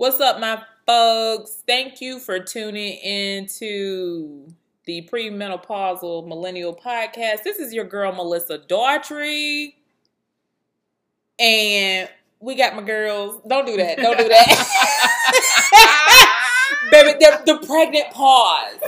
[0.00, 1.62] What's up, my folks?
[1.66, 4.46] Thank you for tuning in to
[4.86, 7.42] the premenopausal millennial podcast.
[7.42, 9.74] This is your girl Melissa Daughtry.
[11.38, 12.08] And
[12.40, 13.42] we got my girls.
[13.46, 13.98] Don't do that.
[13.98, 14.48] Don't do that.
[16.90, 18.80] Baby, the, the pregnant pause.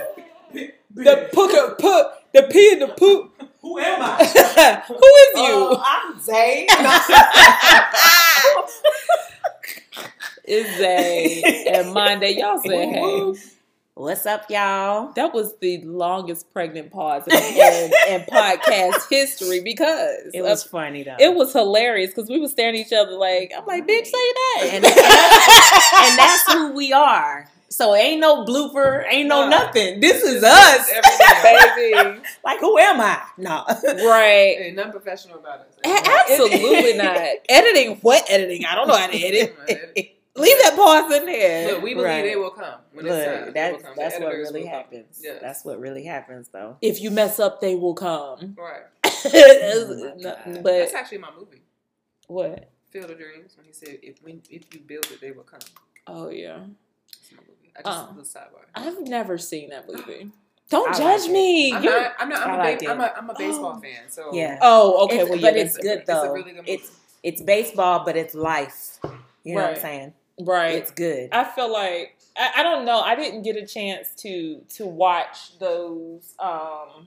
[0.95, 3.33] The put, put the pee in the poop.
[3.61, 4.17] Who am I?
[4.89, 5.69] Who is you?
[5.73, 6.67] Uh, I'm Zay.
[10.55, 12.33] It's Zay and Monday.
[12.39, 13.33] Y'all said hey.
[13.95, 15.11] What's up, y'all?
[15.15, 20.71] That was the longest pregnant pause in, in, in podcast history because It was of-
[20.71, 21.17] funny though.
[21.19, 24.13] it was hilarious because we were staring at each other like I'm like, bitch, say
[24.13, 24.61] that.
[24.75, 27.49] and, and that's who we are.
[27.71, 29.57] So ain't no blooper, ain't no No.
[29.57, 30.01] nothing.
[30.01, 30.91] This is us.
[31.43, 33.23] baby, Like who am I?
[33.39, 33.65] No.
[34.07, 34.57] right?
[34.61, 35.87] Ain't nothing professional about it.
[35.87, 37.17] A- Absolutely not.
[37.49, 38.67] Editing what editing?
[38.67, 39.57] I don't know how to edit.
[40.35, 41.73] Leave that pause in there.
[41.73, 42.23] Look, we believe Right.
[42.23, 43.45] they will come when it's time.
[43.47, 43.93] Look, that's come.
[43.97, 45.21] That's what really happens.
[45.23, 45.39] Yes.
[45.43, 46.79] That's what really happens though.
[46.81, 48.57] if you mess up, they will come.
[48.59, 48.83] Right.
[49.25, 50.63] Oh my God.
[50.63, 51.63] but That's actually my movie,
[52.27, 52.71] what?
[52.91, 53.57] Field of Dreams.
[53.57, 55.61] When he said, "If when if you build it, they will come."
[56.07, 56.59] Oh yeah,
[57.07, 57.73] That's my movie.
[57.77, 58.17] I just um, Oh.
[58.17, 58.65] little sidebar.
[58.75, 60.31] I've never seen that movie.
[60.71, 61.73] Don't I judge like me.
[61.73, 62.13] I'm You're- not.
[62.19, 62.43] I'm not.
[62.47, 63.13] I'm, I a, like ba- I'm a.
[63.17, 63.81] I'm a baseball Oh.
[63.81, 64.09] fan.
[64.11, 64.59] So Yeah.
[64.63, 65.17] Oh, okay.
[65.17, 66.33] It's- well, yeah, but it's that's good It's a though.
[66.33, 66.73] really good movie.
[66.73, 66.91] It's
[67.23, 68.99] it's baseball, but it's life.
[69.45, 70.15] You know what I'm saying?
[70.45, 70.75] Right.
[70.77, 71.31] It's good.
[71.33, 73.01] I feel like I, I don't know.
[73.01, 77.07] I didn't get a chance to to watch those um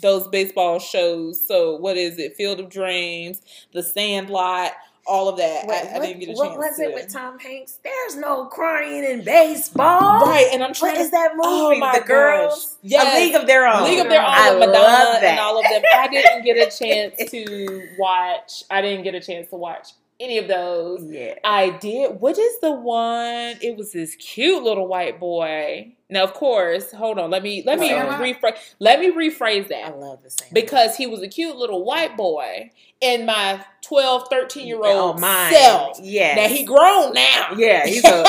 [0.00, 1.46] those baseball shows.
[1.46, 2.36] So what is it?
[2.36, 4.72] Field of Dreams, The Sandlot,
[5.06, 5.66] all of that.
[5.66, 6.58] What, I, I didn't get a what chance.
[6.58, 6.82] was to.
[6.84, 7.78] it with Tom Hanks?
[7.82, 10.20] There's no crying in baseball.
[10.26, 11.48] Right, and I'm trying What to is that movie?
[11.48, 12.78] Oh my the girls.
[12.82, 13.14] Yes.
[13.14, 13.84] A League of Their Own.
[13.84, 15.82] League of Their Own I Madonna and all of them.
[15.94, 18.64] I didn't get a chance to watch.
[18.70, 19.88] I didn't get a chance to watch
[20.22, 21.04] any of those.
[21.04, 21.34] Yeah.
[21.44, 22.20] I did.
[22.20, 23.56] What is the one?
[23.60, 25.92] It was this cute little white boy.
[26.08, 27.30] Now, of course, hold on.
[27.30, 28.20] Let me let me Sandlot?
[28.20, 28.56] rephrase.
[28.78, 29.92] Let me rephrase that.
[29.92, 30.48] I love the same.
[30.52, 32.70] because he was a cute little white boy
[33.00, 35.52] in my 12, 13 year oh, old mine.
[35.52, 35.98] self.
[36.02, 36.36] Yes.
[36.36, 37.54] Now he grown now.
[37.56, 38.24] Yeah, he's a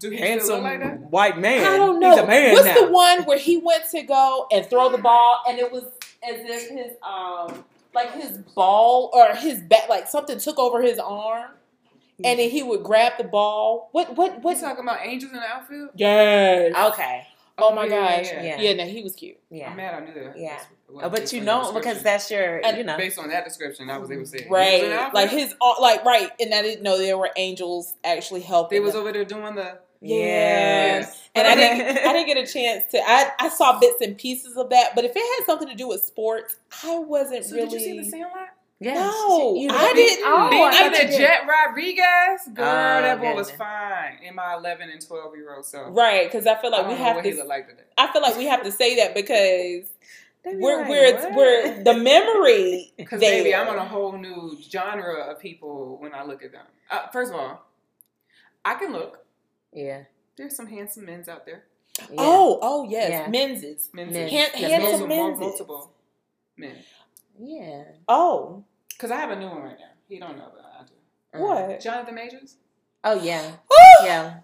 [0.00, 0.98] Do handsome like that?
[1.10, 1.64] white man.
[1.64, 2.10] I don't know.
[2.10, 2.86] He's a man What's now.
[2.86, 5.84] the one where he went to go and throw the ball and it was
[6.24, 7.64] as if his um
[7.94, 11.50] like his ball or his back like something took over his arm
[12.16, 12.24] hmm.
[12.24, 13.88] and then he would grab the ball.
[13.92, 15.90] What what We what talking about angels in the outfield?
[15.94, 16.74] Yes.
[16.92, 17.26] Okay.
[17.58, 18.32] Oh my yeah, gosh.
[18.32, 18.84] yeah, Yeah, Yeah.
[18.84, 19.38] no, he was cute.
[19.50, 19.70] Yeah.
[19.70, 20.38] I'm mad I knew that.
[20.38, 20.58] Yeah.
[20.94, 23.98] Oh, but you know because that's your And you know based on that description, I
[23.98, 25.12] was able to say Right.
[25.12, 26.30] Like his ar- like right.
[26.40, 28.76] And I didn't know there were angels actually helping.
[28.76, 29.00] They was him.
[29.00, 29.78] over there doing the.
[30.02, 31.10] Yeah.
[31.34, 34.56] And I didn't I didn't get a chance to I, I saw bits and pieces
[34.56, 37.68] of that, but if it had something to do with sports, I wasn't So really
[37.68, 38.48] did you see the Sandlot?
[38.80, 38.96] Yes.
[38.96, 40.24] No, You I didn't.
[40.26, 41.16] Oh, Being I under didn't.
[41.16, 45.64] Jet Rodriguez, girl, Oh, that boy was fine in my 11 and 12 year old
[45.64, 45.96] self.
[45.96, 47.32] Right, because I feel like don't we have what to.
[47.34, 47.82] looked like today.
[47.96, 49.88] I feel like we have to say that because
[50.44, 51.34] be we're like, we're what?
[51.36, 52.92] we're the memory.
[52.96, 56.66] Because baby, I'm on a whole new genre of people when I look at them.
[56.90, 57.64] Uh, first of all,
[58.64, 59.21] I can look.
[59.72, 60.04] Yeah.
[60.36, 61.64] There's some handsome men's out there.
[61.98, 62.16] yeah.
[62.18, 63.28] Oh, oh yes, Yeah.
[63.28, 63.62] men's.
[63.62, 64.12] Men's.
[64.14, 64.28] Men.
[64.28, 65.38] Han- Yeah, handsome multiple, men's.
[65.40, 65.92] multiple
[66.56, 66.76] men.
[67.38, 67.84] Yeah.
[68.08, 69.86] Oh, Because I have a new one right now.
[70.08, 71.42] He don't know, but I do.
[71.42, 71.80] what?
[71.80, 72.56] Jonathan Majors.
[73.04, 73.42] Oh yeah.
[73.70, 74.06] Woo!
[74.06, 74.34] Yeah.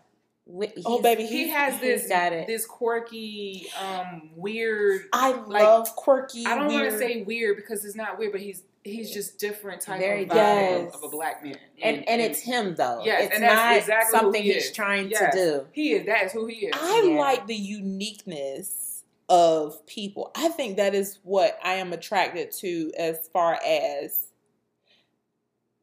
[0.47, 2.47] Wi- Oh, baby, He He's- has this got it.
[2.47, 5.03] this quirky, um, weird.
[5.13, 6.47] I Like, love quirky.
[6.47, 9.81] I don't want to say weird because it's not weird, but he's he's just different
[9.83, 10.89] type Very of vibe different.
[10.89, 11.57] of, of a black man.
[11.83, 13.03] And and it's him though.
[13.05, 15.35] Yes, it's and that's not exactly something he he's trying Yes.
[15.35, 15.67] to do.
[15.73, 16.07] he is.
[16.07, 16.75] That is who he is.
[16.77, 17.19] I Yeah.
[17.19, 20.31] like the uniqueness of people.
[20.35, 24.27] I think that is what I am attracted to as far as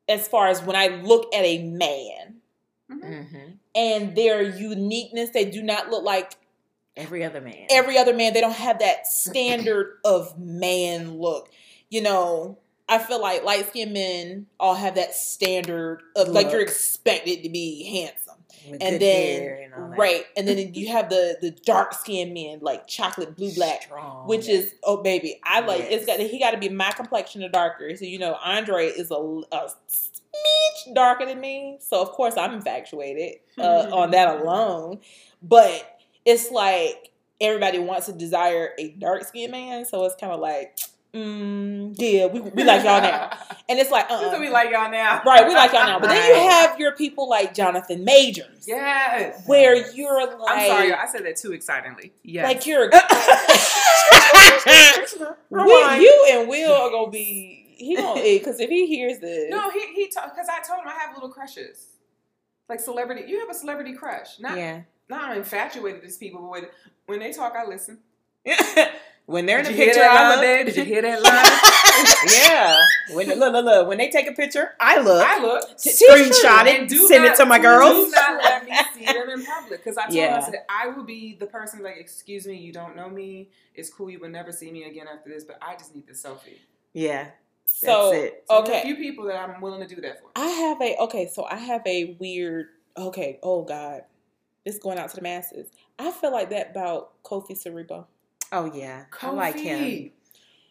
[0.07, 2.41] as far as when I look at a man
[2.91, 3.01] Mhm.
[3.03, 3.51] Mm-hmm.
[3.73, 6.33] and their uniqueness, they do not look like
[6.95, 7.67] Every other man.
[7.69, 8.33] every other man.
[8.33, 11.49] They don't have that standard of man look.
[11.89, 12.57] You know,
[12.87, 17.49] I feel like light skinned men all have that standard of like you're expected to
[17.49, 18.35] be handsome.
[18.69, 20.25] With And then and right.
[20.35, 23.83] And then you have the the dark skinned men, like chocolate blue black.
[23.83, 24.27] Strong.
[24.27, 27.49] Which is oh baby, I like it's got he got to be my complexion or
[27.49, 27.95] darker.
[27.95, 32.53] So you know Andre is a, a smidge darker than me, so of course I'm
[32.53, 34.99] infatuated uh, on that alone.
[35.41, 37.11] But it's like
[37.41, 40.79] everybody wants to desire a dark skinned man, so it's kind of like,
[41.15, 43.29] mm, yeah, we, we like y'all now,
[43.69, 45.21] and it's like, uh, what we like y'all now.
[45.25, 45.99] right, we like y'all now.
[45.99, 49.43] But then you have your people like Jonathan Majors, Yes.
[49.47, 52.13] where you're like, I'm sorry, I said that too excitingly.
[52.23, 52.45] Yes.
[52.45, 52.89] like you're.
[55.49, 57.75] We, you and Will are gonna be.
[57.77, 60.93] He gonna because if he hears this, no, he he because I told him I
[61.05, 61.87] have little crushes.
[62.67, 64.39] Like celebrity, you have a celebrity crush.
[64.39, 64.81] Not yeah.
[65.09, 66.65] not I'm infatuated with these people, but when,
[67.05, 67.99] when they talk, I listen.
[69.25, 70.65] when they're in Did a you hear picture, that I look.
[70.67, 72.31] Did you hear that line?
[72.33, 73.15] yeah.
[73.15, 73.87] When look, look, look.
[73.87, 75.25] When they take a picture, I look.
[75.25, 75.77] I look.
[75.77, 78.05] Screenshot And it, do send it to my girls.
[78.05, 80.31] Do not let me see them in public because I told Yeah.
[80.35, 83.49] her I said I will be the person like, excuse me, you don't know me.
[83.73, 84.09] It's cool.
[84.09, 86.57] You will never see me again after this, but I just need the selfie.
[86.93, 87.29] Yeah.
[87.65, 88.43] So That's it.
[88.47, 90.29] So there are a few people that I'm willing to do that for.
[90.35, 91.27] I have a okay.
[91.33, 92.67] So I have a weird.
[92.95, 93.39] Okay.
[93.41, 94.03] Oh God,
[94.63, 95.67] this is going out to the masses.
[95.97, 98.05] I feel like that about Kofi Siriboe.
[98.51, 99.05] Oh yeah.
[99.21, 100.11] I like him.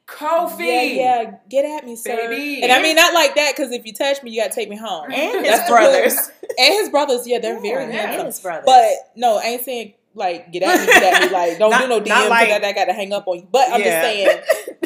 [0.07, 0.59] Kofi.
[0.67, 1.31] Yeah, yeah.
[1.49, 2.29] Get at me, sir.
[2.29, 2.63] Baby.
[2.63, 4.77] And I mean not like that because if you touch me, you gotta take me
[4.77, 5.11] home.
[5.11, 6.15] And his brothers.
[6.59, 8.19] and his brothers, yeah, they're very Yeah, handsome.
[8.21, 8.65] And his brothers.
[8.67, 11.33] But no, I ain't saying like get at me, get at me.
[11.35, 13.49] Like don't Not- do no DM like- because I, I gotta hang up on you.
[13.51, 14.03] But I'm Yeah.
[14.03, 14.83] just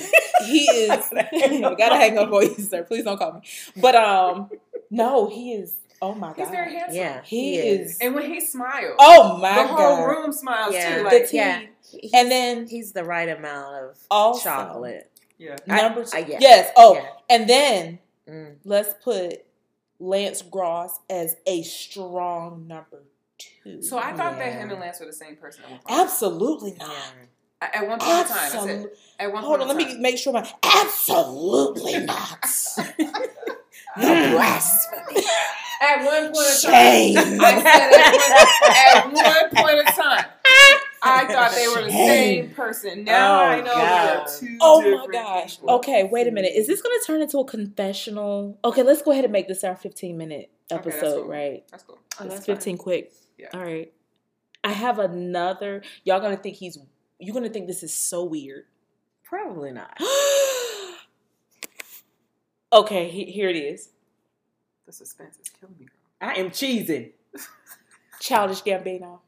[0.47, 1.05] saying he is.
[1.13, 2.85] I gotta hang up on you, sir.
[2.85, 3.41] Please don't call me.
[3.77, 4.51] But um,
[4.91, 5.75] no, he is.
[6.01, 6.95] Oh my god, He's very handsome.
[6.97, 7.99] yeah, he is.
[8.01, 10.05] And when he smiles, Oh my god the whole god.
[10.05, 10.91] room smiles Yeah.
[10.99, 11.03] too.
[11.03, 11.69] The Like, tea.
[11.93, 12.21] Yeah.
[12.21, 15.11] And then he's the right amount of Also- chocolate.
[15.39, 15.57] yeah.
[15.67, 16.17] Number two.
[16.17, 16.39] I- yeah.
[16.41, 16.73] Yes.
[16.77, 17.07] Oh, Yeah.
[17.31, 17.99] and then
[18.29, 18.57] Mm.
[18.65, 19.45] let's put
[20.01, 23.03] Lance Gross as a strong number
[23.39, 23.83] two.
[23.83, 26.01] So I thought that him and Lance were the same person at one point.
[26.01, 26.91] absolutely not.
[26.91, 27.69] Yeah.
[27.75, 30.17] At one point in time, I said, at one Hold point on, let me make
[30.19, 32.39] sure my absolutely not.
[33.97, 34.03] The
[34.33, 35.23] blasphemy.
[35.81, 37.15] At one point in Shame.
[37.17, 40.25] time, I said at one, at one point in time,
[41.03, 43.05] I thought they were the same person.
[43.05, 44.27] Now Oh, I know God.
[44.29, 45.57] they're two Oh my different gosh.
[45.59, 45.75] people.
[45.77, 46.53] Okay, wait a minute.
[46.55, 48.59] Is this going to turn into a confessional?
[48.65, 51.31] Okay, let's go ahead and make this our 15 minute Okay, that's episode, cool.
[51.31, 51.65] right?
[51.71, 51.99] That's cool.
[52.21, 52.57] Oh, it's that's fine.
[52.57, 53.13] 15 quick.
[53.39, 53.49] Yeah.
[53.55, 53.93] All right.
[54.65, 55.83] I have another.
[56.05, 56.79] Y'all going to think he's.
[57.21, 58.65] You're going to think this is so weird.
[59.25, 59.97] Probably not.
[62.73, 63.91] okay, he, here it is.
[64.87, 65.87] The suspense is killing me.
[66.21, 67.13] I am cheesing.
[68.21, 69.21] Childish Gambino.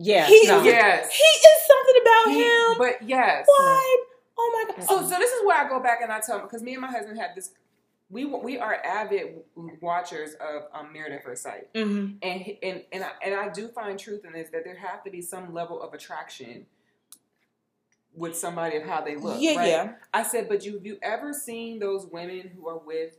[0.00, 0.26] Yeah.
[0.26, 0.60] He no.
[0.60, 1.12] is- Yes.
[1.12, 2.78] He is something about He- him.
[2.78, 3.44] But yes.
[3.46, 4.00] what?
[4.38, 4.84] Oh my god.
[4.84, 6.80] So, so this is where I go back and I tell him because me and
[6.80, 7.50] my husband had this.
[8.10, 9.40] We we are avid
[9.82, 12.16] watchers of um, Married at First Sight, Mhm.
[12.22, 15.10] and and and I, and I do find truth in this that there have to
[15.10, 16.64] be some level of attraction
[18.14, 19.36] with somebody of how they look.
[19.40, 19.68] Yeah, right?
[19.68, 19.92] yeah.
[20.14, 23.16] I said, but you have you ever seen those women who are with?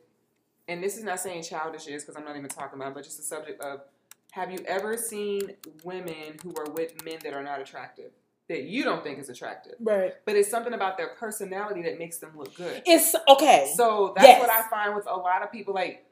[0.67, 3.03] And this is not saying childish is because I'm not even talking about, it, but
[3.03, 3.81] just the subject of.
[4.31, 5.51] Have you ever seen
[5.83, 8.11] women who are with men that are not attractive
[8.47, 9.73] that you don't think is attractive?
[9.79, 10.13] Right.
[10.25, 12.81] but it's something about their personality that makes them look good.
[12.85, 13.71] It's okay.
[13.75, 14.39] So that's Yes.
[14.39, 15.73] what I find with a lot of people.
[15.73, 16.05] Like,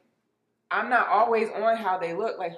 [0.72, 2.38] I'm not always on how they look.
[2.40, 2.54] Like,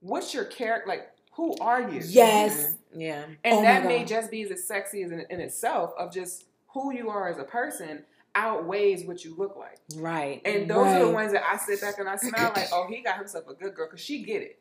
[0.00, 0.88] what's your character?
[0.88, 2.00] Like, who are you?
[2.04, 2.56] yes.
[2.92, 3.00] Mm-hmm.
[3.00, 3.24] Yeah.
[3.44, 6.92] And Oh that may just be as sexy as in, in itself of just who
[6.94, 9.78] you are as a person outweighs what you look like.
[9.96, 10.40] Right.
[10.44, 13.02] And those are the ones that I sit back and I smile like, oh, he
[13.02, 14.58] got himself a good girl because she get it.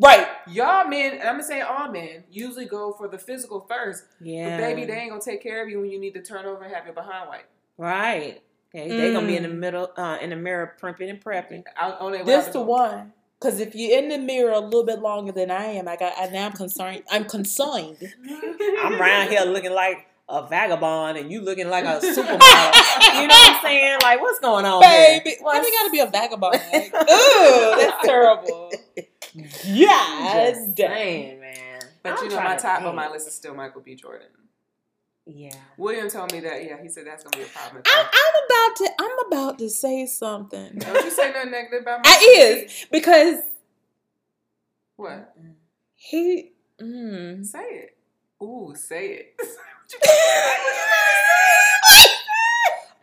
[0.00, 0.28] Right.
[0.46, 4.04] Y'all men, and I'm gonna say all men, usually go for the physical first.
[4.20, 4.50] Yeah.
[4.56, 6.62] But baby, they ain't gonna take care of you when you need to turn over
[6.62, 7.48] and have your behind wiped.
[7.76, 8.40] Right.
[8.74, 9.58] Okay, they gonna be in the Mm.
[9.58, 11.64] middle, uh, in the mirror, primping and prepping.
[11.76, 12.66] Out on their This out the door.
[12.66, 13.12] one.
[13.40, 16.12] Because if you're in the mirror a little bit longer than I am, I got.
[16.18, 17.02] I, now I'm concerned.
[17.10, 17.96] I'm concerned.
[18.80, 22.18] I'm around here looking like a vagabond, and you looking like a supermodel.
[22.18, 23.98] you know what I'm saying?
[24.02, 24.80] Like, what's going on.
[24.82, 26.60] Baby, why we gotta be a vagabond?
[26.72, 28.70] Like, Ooh, that's terrible.
[29.64, 31.80] Yeah, Just saying, man.
[32.02, 32.94] But I'm you know, my top of think.
[32.96, 33.94] my list is still Michael B.
[33.94, 34.28] Jordan.
[35.26, 35.54] Yeah.
[35.76, 36.64] William told me that.
[36.64, 37.82] Yeah, he said that's gonna be a problem.
[37.86, 38.90] I'm, I'm about to.
[38.98, 40.78] I'm about to say something.
[40.78, 42.04] Don't you say nothing negative about me?
[42.06, 43.36] I Michael is because
[44.96, 45.34] What?
[45.94, 46.52] he.
[46.80, 47.44] Mm.
[47.44, 47.96] Say it.
[48.42, 49.40] Ooh, say it.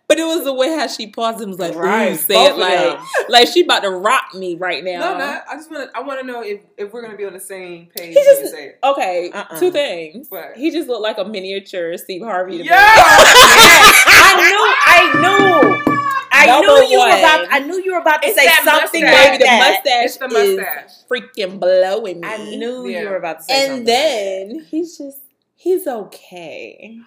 [0.08, 2.52] But it was the way how she paused and was like, Right, "Ooh, say both
[2.52, 3.06] it like, them.
[3.28, 5.40] like she about to rock me right now." no, no.
[5.50, 5.98] I just want to.
[5.98, 8.52] I want to know if if we're gonna be on the same page He just-
[8.52, 8.80] say it.
[8.84, 9.60] Okay, Uh-uh.
[9.60, 10.28] two things.
[10.30, 10.56] What?
[10.56, 12.58] He just looked like a miniature Steve Harvey.
[12.60, 12.70] To me.
[12.70, 12.78] Yeah.
[12.78, 15.94] I knew, I knew,
[16.32, 17.48] I Number knew you were about.
[17.50, 19.02] I knew you were about to It's say something mustache.
[19.02, 19.82] like Baby, the that.
[19.84, 20.86] mustache, It's the mustache.
[20.86, 22.28] is freaking blowing me.
[22.28, 23.02] I knew Yeah.
[23.02, 23.78] you were about to say something.
[23.80, 25.18] And then he's just
[25.56, 27.00] he's okay.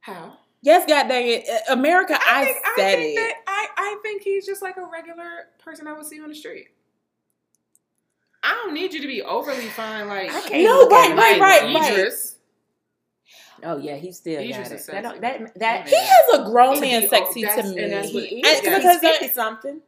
[0.00, 0.38] How?
[0.62, 2.18] Yes, God dang it, America.
[2.26, 3.14] I, think, I think it.
[3.16, 6.34] That I, I think he's just like a regular person I would see on the
[6.34, 6.68] street.
[8.42, 11.40] I don't need you to be overly fine, like I can't No, right, right, him
[11.40, 11.82] right, anymore.
[11.82, 12.08] right.
[13.62, 14.80] Oh yeah, he still He's got it.
[14.88, 17.82] a That, that, that, he has a grown man be- sexy oh, to me.
[17.82, 18.60] and that's he, what- is.
[18.60, 19.80] Because he's fifty something.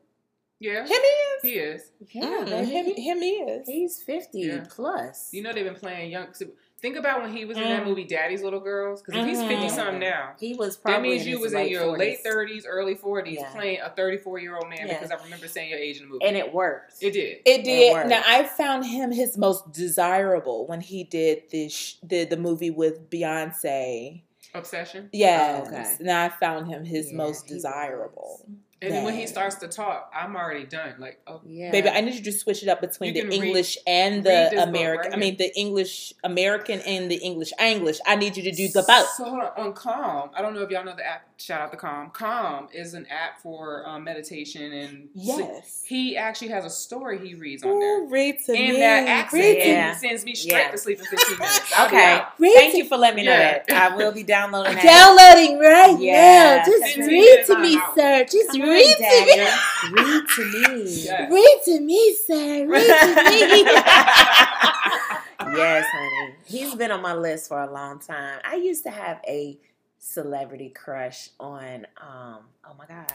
[0.58, 1.42] Yeah, him is.
[1.42, 1.90] he is.
[2.08, 2.70] Yeah, Mm, baby.
[3.02, 3.66] him, him is.
[3.68, 4.64] He's fifty Yeah.
[4.70, 5.28] plus.
[5.32, 6.28] You know they've been playing young.
[6.76, 7.86] So Think about when he was in that Mm.
[7.86, 9.02] movie Daddy's Little Girls.
[9.02, 11.42] Because if he's fifty something now, He was probably that probably means in you his
[11.42, 11.98] was in your 40s.
[11.98, 13.50] late thirties, early forties, Yeah.
[13.50, 14.86] playing a thirty-four year old man.
[14.86, 14.94] Yeah.
[15.00, 16.24] Because I remember saying your age in the movie.
[16.26, 17.02] and it worked.
[17.02, 17.38] it did.
[17.44, 17.92] It did.
[17.94, 18.08] worked.
[18.08, 23.08] now I found him his most desirable when he did this did the movie with
[23.10, 24.22] Beyonce.
[24.54, 25.08] Obsession.
[25.12, 25.66] Yes.
[25.66, 25.96] Oh, okay.
[26.00, 28.40] Now I found him his Yeah, most desirable.
[28.46, 28.56] was.
[28.86, 30.94] And then when he starts to talk, I'm already done.
[30.98, 33.40] Like, oh, Yeah, Baby, I need you to switch it up between You the can
[33.40, 35.10] read- English and the American.
[35.10, 37.98] right I mean, the English American and the English English.
[38.06, 39.08] I need you to do the both.
[39.16, 40.30] So hold on, on Calm.
[40.34, 41.35] I don't know if y'all know the app.
[41.38, 42.08] Shout out to Calm.
[42.10, 45.82] Calm is an app for um, meditation and Yes.
[45.86, 48.00] He actually has a story he reads on there.
[48.00, 48.80] Ooh, read to In me.
[48.80, 49.92] that accent, Read to and Yeah.
[49.92, 50.70] he sends me straight Yeah.
[50.70, 51.72] to sleep in 15 minutes.
[51.76, 52.22] I'll Okay.
[52.38, 53.62] Read Thank to- you for letting me know Yeah.
[53.68, 53.92] that.
[53.92, 54.82] I will be downloading that.
[54.82, 56.56] Downloading right Yeah.
[56.56, 56.64] now.
[56.64, 57.94] Just Fifteen read to me, out.
[57.94, 58.24] sir.
[58.24, 59.40] Just Come on, read to Daddy.
[59.40, 60.02] me.
[60.02, 60.84] Read to me.
[61.04, 61.28] Yeah.
[61.28, 62.66] Read to me, sir.
[62.66, 63.62] Read to me.
[65.58, 66.34] yes, honey.
[66.46, 68.40] He's been on my list for a long time.
[68.42, 69.58] I used to have a
[70.06, 73.12] celebrity crush on um oh my god.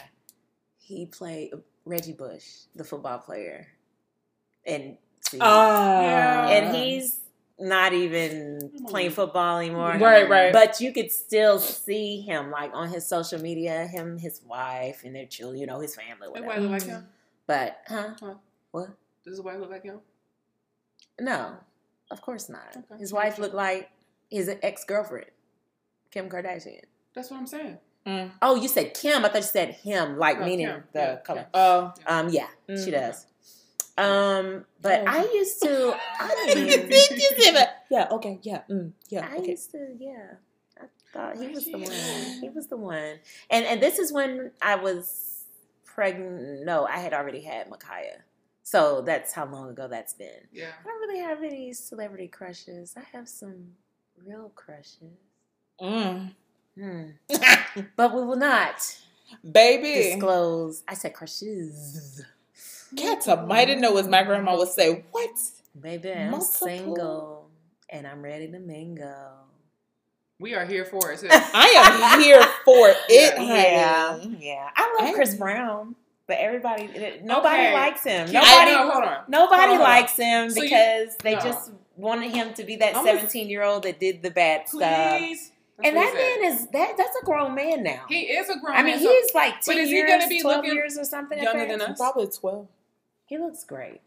[0.78, 1.52] He played
[1.86, 2.44] Reggie Bush,
[2.76, 3.68] the football player.
[4.66, 6.50] And see, Ah.
[6.50, 7.22] and he's
[7.58, 9.96] not even playing football anymore.
[10.00, 10.52] Right, right.
[10.52, 15.16] But you could still see him like on his social media, him, his wife, and
[15.16, 16.48] their children, you know, his family, That whatever.
[16.48, 17.08] white look like him?
[17.48, 18.10] But huh?
[18.20, 18.34] Huh.
[18.72, 18.88] What?
[19.24, 20.00] Does his wife look like him?
[21.20, 21.56] No,
[22.10, 22.76] of course not.
[22.76, 23.00] Okay.
[23.00, 23.90] His wife looked like
[24.30, 25.28] his ex girlfriend,
[26.12, 26.84] Kim Kardashian.
[27.16, 27.78] That's what I'm saying.
[28.06, 28.32] Mm.
[28.42, 29.24] Oh, you said Kim.
[29.24, 30.84] I thought you said him, like Oh, meaning Kim.
[30.94, 31.48] the Yeah, color.
[31.54, 31.94] Oh.
[32.08, 32.92] Um, yeah, she Mm.
[32.92, 33.26] does.
[33.98, 35.06] Um, but Oh.
[35.08, 35.96] I used to.
[36.20, 38.08] I, mean, yeah.
[38.12, 38.40] Okay.
[38.42, 38.62] Yeah.
[38.70, 39.28] Mm, yeah.
[39.30, 39.52] I Okay.
[39.52, 39.96] used to.
[40.00, 40.36] Yeah,
[40.80, 42.40] I thought he was the one.
[42.42, 43.20] He was the one.
[43.50, 45.44] And and this is when I was
[45.86, 46.66] pregnant.
[46.66, 48.24] No, I had already had Micaiah.
[48.64, 50.48] So that's how long ago that's been.
[50.52, 50.72] Yeah.
[50.80, 52.96] I don't really have any celebrity crushes.
[52.98, 53.74] I have some
[54.26, 55.18] real crushes.
[55.82, 56.32] Mm.
[56.78, 57.04] Hmm.
[57.96, 58.98] But we will not
[59.50, 59.94] Baby.
[60.12, 60.84] disclose.
[60.88, 62.24] I said crushes.
[62.98, 65.06] Cats a mighty know as my grandma would say.
[65.12, 65.30] What?
[65.80, 66.68] Baby, I'm Multiple.
[66.68, 67.50] single
[67.90, 69.32] and I'm ready to mingle.
[70.40, 71.20] We are here for it.
[71.20, 71.28] too.
[71.32, 74.12] I am here for it, Yeah.
[74.18, 74.38] honey.
[74.42, 74.70] yeah.
[74.76, 75.96] I love I- Chris Brown,
[76.28, 76.88] but everybody,
[77.24, 77.74] nobody Okay.
[77.74, 78.28] likes him.
[78.30, 79.18] I Nobody, know, hold on.
[79.30, 79.84] nobody Hold on.
[79.84, 81.42] likes him So you- because they no.
[81.42, 85.22] just wanted him to be that I'm 17 year old that did the bad stuff.
[85.82, 85.94] Please.
[85.94, 88.04] That's And that man is that that's a grown man now.
[88.08, 88.82] He is a grown man.
[88.82, 89.04] I mean, man.
[89.04, 91.42] so- he's like But 10 is he gonna be 12 years or something.
[91.42, 91.98] younger than us?
[91.98, 92.68] Probably twelve.
[93.26, 94.02] He looks great.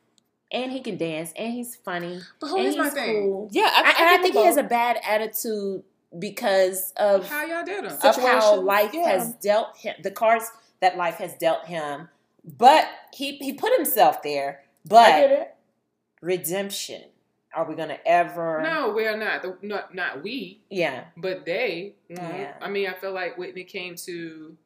[0.52, 2.21] And he can dance, and he's funny.
[2.40, 3.23] But and here's my he's thing.
[3.23, 3.49] cool.
[3.50, 5.83] Yeah, I, I, and I think he has a bad attitude
[6.16, 7.87] because of How y'all did him?
[7.87, 9.09] of how Situation, life yeah.
[9.09, 10.45] has dealt him, the cards
[10.81, 12.09] that life has dealt him.
[12.45, 14.62] But he he put himself there.
[14.85, 15.54] I get But it.
[16.21, 17.02] redemption,
[17.54, 18.61] are we gonna ever?
[18.62, 19.42] No, we're not.
[19.42, 21.94] The, not not we, Yeah, but they.
[22.11, 22.20] won't.
[22.34, 22.54] Yeah.
[22.61, 24.56] I mean, I feel like when it came to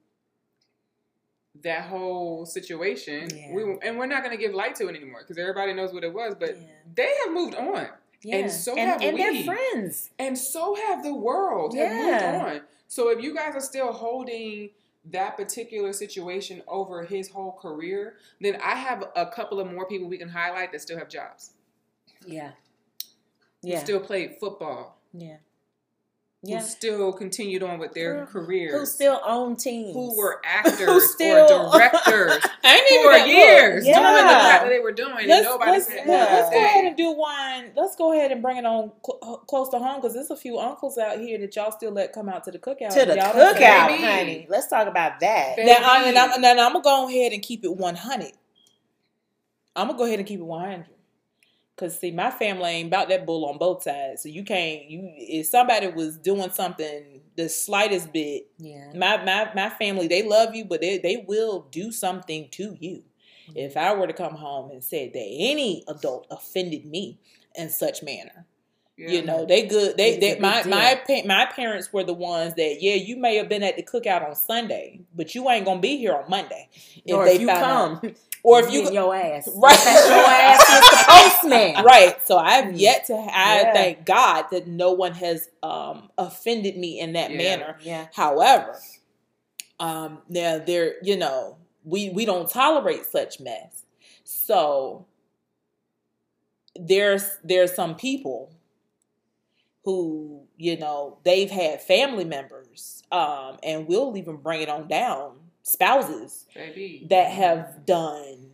[1.62, 3.52] that whole situation, Yeah.
[3.52, 6.04] we and we're not going to give light to it anymore because everybody knows what
[6.04, 6.35] it was.
[6.38, 6.66] But yeah.
[6.95, 7.88] they have moved on,
[8.23, 8.37] yeah.
[8.37, 9.23] And so and, have and we.
[9.23, 10.11] they're friends.
[10.18, 11.75] and so have the world.
[11.76, 12.33] Have Yeah.
[12.33, 12.61] moved on.
[12.87, 14.71] So if you guys are still holding
[15.11, 20.09] that particular situation over his whole career, then I have a couple of more people
[20.09, 21.52] we can highlight that still have jobs.
[22.26, 22.50] Yeah,
[23.62, 24.97] Who yeah, still played football.
[25.12, 25.38] yeah,
[26.45, 28.79] Who still continued on with their Who- careers.
[28.79, 29.95] Who still own teams?
[29.95, 33.95] who were actors still- or directors I ain't even for years Yeah.
[34.00, 36.12] doing the crap that they were doing, and Let's, nobody let's, said, yeah.
[36.31, 37.73] let's go ahead and do one.
[37.75, 40.59] Let's go ahead and bring it on cl- close to home because there's a few
[40.59, 42.91] uncles out here that y'all still let come out to the cookout.
[42.91, 44.47] to the Y'all cookout, honey.
[44.49, 45.57] Let's talk about that.
[45.57, 45.69] Baby.
[45.69, 48.33] Now, I, and I'm, now, I'm gonna go ahead and keep it 100.
[49.75, 50.87] I'm gonna go ahead and keep it 100.
[51.79, 54.23] Cause see, my family ain't about that bull on both sides.
[54.23, 54.91] So you can't.
[54.91, 60.23] You if somebody was doing something the slightest bit, Yeah, my my my family they
[60.25, 63.05] love you, but they they will do something to you.
[63.55, 67.19] If I were to come home and said that any adult offended me
[67.55, 68.45] in such manner,
[68.99, 69.11] Yeah.
[69.11, 69.97] you know, they good.
[69.97, 70.71] They, It's they my deal.
[70.73, 74.27] my my parents were the ones that yeah, you may have been at the cookout
[74.29, 76.69] on Sunday, but you ain't gonna be here on Monday.
[77.09, 78.15] or they if you found out- come,
[78.49, 79.76] or if you your ass, Right.
[79.76, 81.85] Send your ass to the postman.
[81.85, 82.23] right.
[82.26, 83.14] So I've yet to.
[83.14, 83.73] I Yeah.
[83.73, 87.37] thank God that no one has um offended me in that Yeah.
[87.37, 87.78] manner.
[87.83, 88.78] Yeah, However,
[89.81, 93.85] um, now there, you know, we we don't tolerate such mess.
[94.25, 95.07] So
[96.76, 98.52] there's there's some people
[99.85, 105.37] who you know they've had family members, um, and we'll even bring it on down
[105.69, 107.07] spouses Baby.
[107.11, 108.51] that have done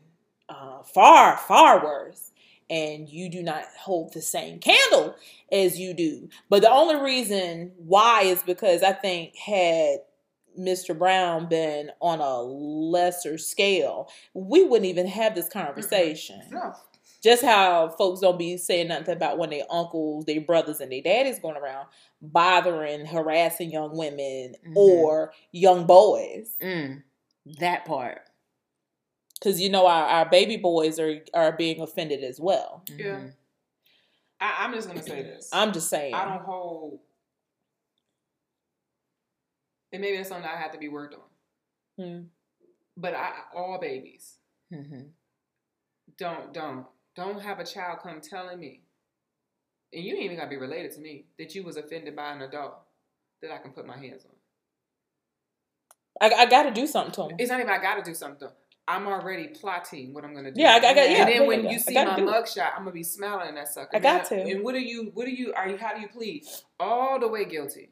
[0.48, 2.30] uh, far far worse.
[2.68, 5.14] and you do not hold the same candle
[5.52, 6.28] as you do.
[6.50, 9.98] But the only reason why is because I think had
[10.58, 10.96] Mr.
[10.96, 16.40] Brown been on a lesser scale, we wouldn't even have this conversation.
[16.50, 16.74] No.
[17.22, 21.00] Just how folks don't be saying nothing about when their uncles, their brothers, and their
[21.00, 21.86] daddies going around
[22.32, 24.76] bothering, harassing young women Mhm.
[24.76, 26.56] or young boys.
[26.60, 27.02] Mm,
[27.58, 28.22] that part.
[29.34, 32.82] Because you know our, our baby boys are are being offended as well.
[32.88, 33.04] Yeah.
[33.20, 33.34] Mhm.
[34.40, 35.48] I, I'm just gonna say this.
[35.52, 36.14] I'm just saying.
[36.14, 37.00] I don't hold.
[39.92, 42.04] And maybe that's something I have to be worked on.
[42.04, 42.22] Hmm.
[42.96, 44.38] But I, all babies,
[44.72, 45.10] Mhm.
[46.16, 48.83] don't don't don't have a child come telling me,
[49.94, 52.42] and you ain't even gotta be related to me, that you was offended by an
[52.42, 52.74] adult
[53.42, 54.32] that I can put my hands on.
[56.20, 57.36] I, I got to do something to him.
[57.38, 58.48] It's not even I gotta do something.
[58.86, 60.60] I'm already plotting what I'm gonna do.
[60.60, 61.10] Yeah, I, I got.
[61.10, 63.96] Yeah, and then when you see my mugshot, I'm gonna be smiling at that sucker.
[63.96, 64.52] I got Man, to.
[64.52, 65.10] And what are you?
[65.14, 65.54] What are you?
[65.54, 65.78] Are you?
[65.78, 66.44] How do you plead?
[66.78, 67.90] All the way guilty.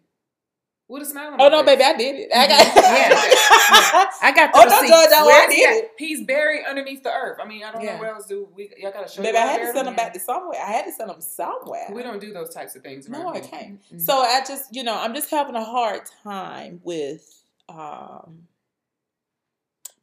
[0.93, 1.79] With a smile on Oh no, face.
[1.79, 2.29] baby, I did it.
[2.35, 2.67] I got.
[2.93, 4.11] Yeah.
[4.21, 5.91] I got the Oh, don't judge I did it.
[5.97, 7.39] He's buried underneath the earth.
[7.43, 7.95] I mean, I don't Yeah.
[7.95, 8.71] know what else do we.
[8.77, 9.23] Y'all gotta show.
[9.23, 9.95] Baby, I had to send them him.
[9.97, 10.59] back to somewhere.
[10.61, 11.87] I had to send them somewhere.
[11.91, 13.09] We don't do those types of things.
[13.09, 13.81] No, I can't.
[13.91, 14.01] Mm.
[14.03, 18.49] So I just, you know, I'm just having a hard time with um,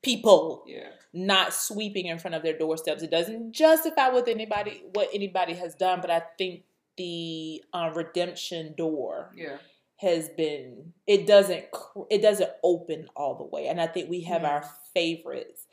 [0.01, 0.89] people Yeah.
[1.13, 3.03] not sweeping in front of their doorsteps.
[3.03, 6.63] It doesn't justify what anybody what anybody has done, but I think
[6.98, 9.58] the uh, redemption door Yeah.
[10.00, 11.65] Has been it doesn't
[12.10, 14.50] it doesn't open all the way, and I think we have Yeah.
[14.50, 15.65] our favorites,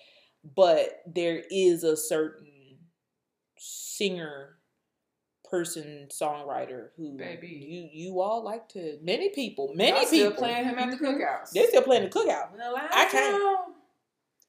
[0.45, 2.79] but there is a certain
[3.59, 4.59] singer
[5.49, 7.47] person songwriter who Baby.
[7.47, 10.97] you you all like to many people many Y'all people still playing him at the
[10.97, 11.23] mm-hmm.
[11.23, 11.51] cookouts.
[11.53, 12.49] they still playing the cookout
[12.93, 13.61] I can't.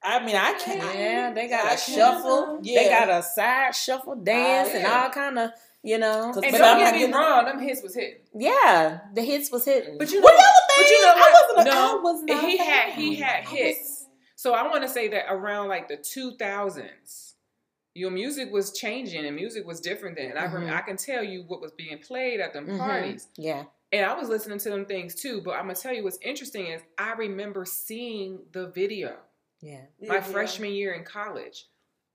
[0.02, 2.60] i mean i can't Yeah, they got I a shuffle.
[2.62, 5.02] They got a side shuffle dance and yeah.
[5.04, 5.50] all kind of,
[5.82, 8.20] you know, And But don't get me wrong, them hits was hitting.
[8.34, 9.96] Yeah, the hits was hitting.
[9.98, 11.16] But you know, Well, y'all but you know what?
[11.16, 14.06] I wasn't a- no, I was not a he had he had hits.
[14.36, 17.34] So I want to say that around like the 2000s,
[17.94, 20.36] your music was changing and music was different then.
[20.36, 20.72] I rem- Mhm.
[20.76, 22.78] I can tell you what was being played at them Mhm.
[22.78, 23.28] parties.
[23.36, 23.64] Yeah.
[23.90, 26.66] And I was listening to them things too, but I'm gonna tell you what's interesting
[26.66, 29.16] is I remember seeing the video
[29.60, 29.86] Yeah.
[30.00, 30.20] my Yeah.
[30.20, 31.66] freshman year in college.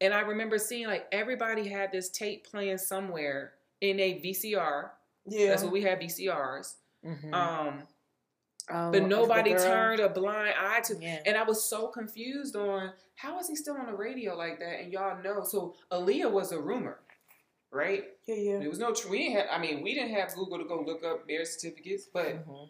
[0.04, 4.90] And I remember seeing like everybody had this tape playing somewhere in a VCR.
[5.26, 6.76] yeah That's what we had VCRs.
[7.06, 7.34] Mhm.
[7.34, 7.88] Um,
[8.70, 11.22] Oh, but nobody turned a blind eye to Yeah.
[11.26, 14.80] and I was so confused on how is he still on the radio like that?
[14.80, 17.00] And y'all know, so Aaliyah was a rumor,
[17.72, 18.06] right?
[18.26, 20.64] yeah yeah There was no, we didn't have, I mean, we didn't have Google to
[20.66, 22.70] go look up marriage certificates, but Mhm.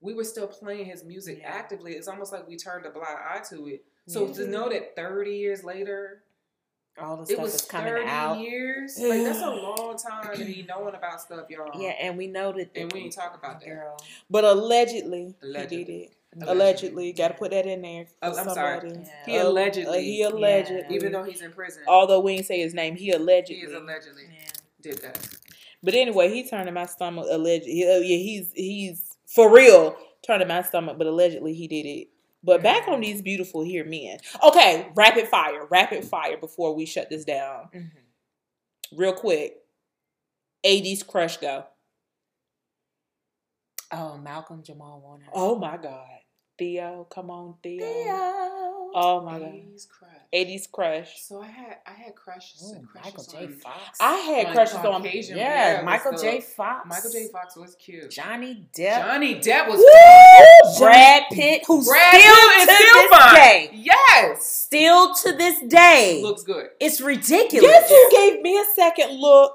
[0.00, 1.50] we were still playing his music Yeah.
[1.52, 1.92] actively.
[1.94, 3.84] It's almost like we turned a blind eye to it.
[4.08, 4.32] So Yeah.
[4.34, 6.24] to know that 30 years later,
[7.00, 8.38] all the it stuff was is coming 30 out.
[8.40, 11.70] years, like that's a long time to be knowing about stuff, y'all.
[11.80, 12.70] Yeah, and we know that.
[12.76, 13.66] And we ain't talk about that.
[13.68, 13.96] girl.
[14.30, 15.76] but allegedly, Allegedly.
[15.78, 16.52] he did it Allegedly.
[16.54, 18.90] allegedly got to put that in there Oh, I'm sorry.
[18.90, 19.04] Yeah.
[19.26, 20.96] He Uh, allegedly- uh, he allegedly Yeah.
[20.96, 23.72] Even though he's in prison, although we ain't say his name he allegedly he is
[23.72, 24.48] allegedly Yeah.
[24.82, 25.26] did that.
[25.82, 27.26] But anyway, he turned in my stomach.
[27.30, 30.98] Allegedly, he, uh, yeah, he's he's for real turning my stomach.
[30.98, 32.08] But allegedly, he did it.
[32.48, 34.18] But back on these beautiful here men.
[34.42, 36.38] Okay, rapid fire, rapid fire.
[36.38, 37.90] Before we shut this down, Mhm.
[38.92, 39.62] real quick.
[40.64, 41.66] 80s crush go.
[43.92, 45.26] Oh, Malcolm Jamal Warner.
[45.32, 46.08] Oh my God,
[46.58, 47.84] Theo, come on, Theo.
[47.84, 48.57] Theo.
[48.94, 50.10] Oh my God, He's crush.
[50.34, 51.20] 80s crush.
[51.22, 53.44] So I had I had crushes Ooh, crushes Michael J.
[53.46, 53.98] on- Fox.
[54.00, 54.82] I had on crushes on.
[55.02, 56.22] Caucasian yeah, Michael though.
[56.22, 56.40] J.
[56.40, 56.86] Fox.
[56.88, 57.28] Michael J.
[57.32, 58.10] Fox was cute.
[58.10, 58.98] Johnny Depp.
[59.06, 60.84] Johnny Depp was Woo!
[60.84, 63.34] Brad Pitt, who's Brad still Pitt is to still this fine.
[63.34, 66.68] day, Yes, still to this day, looks good.
[66.80, 67.70] it's ridiculous.
[67.70, 69.54] Guess who gave me a second look?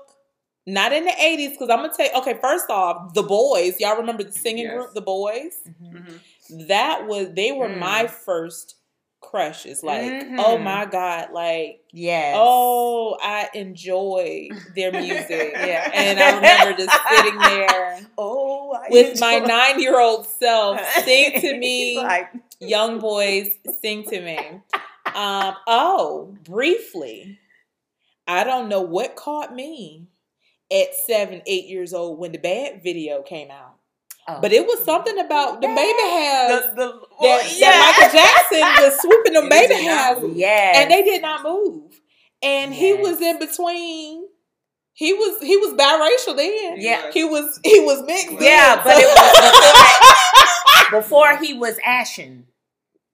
[0.66, 3.98] Not in the 80s, because I'm gonna tell you, okay, first off, the boys, y'all
[3.98, 4.74] remember the singing Yes.
[4.76, 5.58] group, the boys?
[5.68, 6.08] Mhm.
[6.08, 7.80] hmm That was they were Mm.
[7.80, 8.76] my first
[9.24, 9.82] crushes.
[9.84, 10.36] Like, Mhm.
[10.40, 12.36] oh my God, like Yes.
[12.38, 15.54] oh, I enjoy their music.
[15.58, 15.90] Yeah.
[15.94, 21.40] And I remember just sitting there oh, I with my nine year old self, sing
[21.42, 24.38] to me, like, young boys, sing to me.
[25.16, 27.40] Um, oh, briefly,
[28.28, 30.08] I don't know what caught me
[30.72, 33.73] at seven, eight years old when the bad video came out.
[34.28, 34.40] Oh.
[34.42, 34.86] But it was oh.
[34.86, 36.62] something about the baby hairs.
[36.76, 40.76] the, the, that, that Michael Jackson was swooping them baby hairs, yes.
[40.78, 42.00] and they did not move.
[42.42, 44.26] And he was in between.
[44.96, 46.76] He was he was biracial then.
[46.78, 47.10] Yeah.
[47.12, 48.32] he was he was mixed.
[48.40, 52.46] Yeah, then, but so- it was before he was ashen.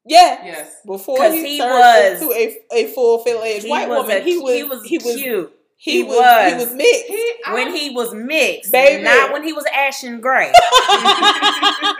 [0.06, 0.44] yeah.
[0.44, 0.76] Yes.
[0.86, 4.54] Before he, he was- into a, a full filled edge white woman, a- he was
[4.54, 5.54] he was he was cute.
[5.82, 6.52] He, He was, was.
[6.52, 7.06] he was mixed.
[7.08, 9.02] He, I- when he was mixed, Baby.
[9.04, 10.52] not when he was ashen gray.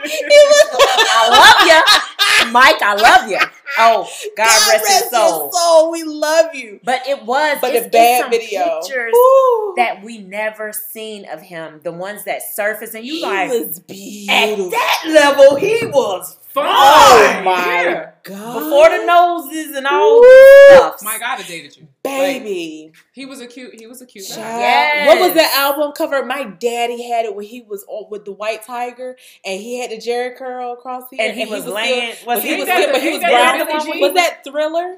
[0.04, 0.76] He was-
[1.12, 2.82] I love you, Mike.
[2.82, 3.38] I love you.
[3.78, 5.52] Oh, God, rest, his your soul.
[5.52, 5.90] soul.
[5.92, 6.80] We love you.
[6.84, 8.80] But it was, But it's, the bad it's some video.
[8.80, 9.74] pictures Ooh.
[9.76, 11.80] that we never seen of him.
[11.82, 16.64] The ones that surface, and you he like was at that level, he was fine.
[16.66, 18.10] Oh, oh my Yeah.
[18.22, 18.54] god!
[18.60, 20.22] before the noses and all Woo.
[20.22, 21.02] the stuff.
[21.02, 21.88] Mike, I'd dated you.
[22.02, 22.92] baby.
[23.12, 23.78] He was a cute.
[23.78, 24.34] He was a cute guy.
[24.36, 24.60] Child.
[24.60, 25.06] Yes.
[25.08, 26.24] What was the album cover?
[26.24, 29.90] My daddy had it when he was on with the white tiger, and he had
[29.90, 32.14] the Jheri curl across here, and he was still- laying.
[32.24, 33.58] but Was he he was, that still, but he was ain't that brown.
[33.58, 34.00] the Billie Jean?
[34.02, 34.96] Was that Thriller?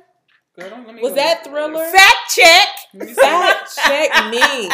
[0.58, 1.84] Girl, let me Was that Thriller?
[1.86, 2.68] fact check?
[2.94, 3.20] Let me see.
[3.20, 4.70] Fact check me.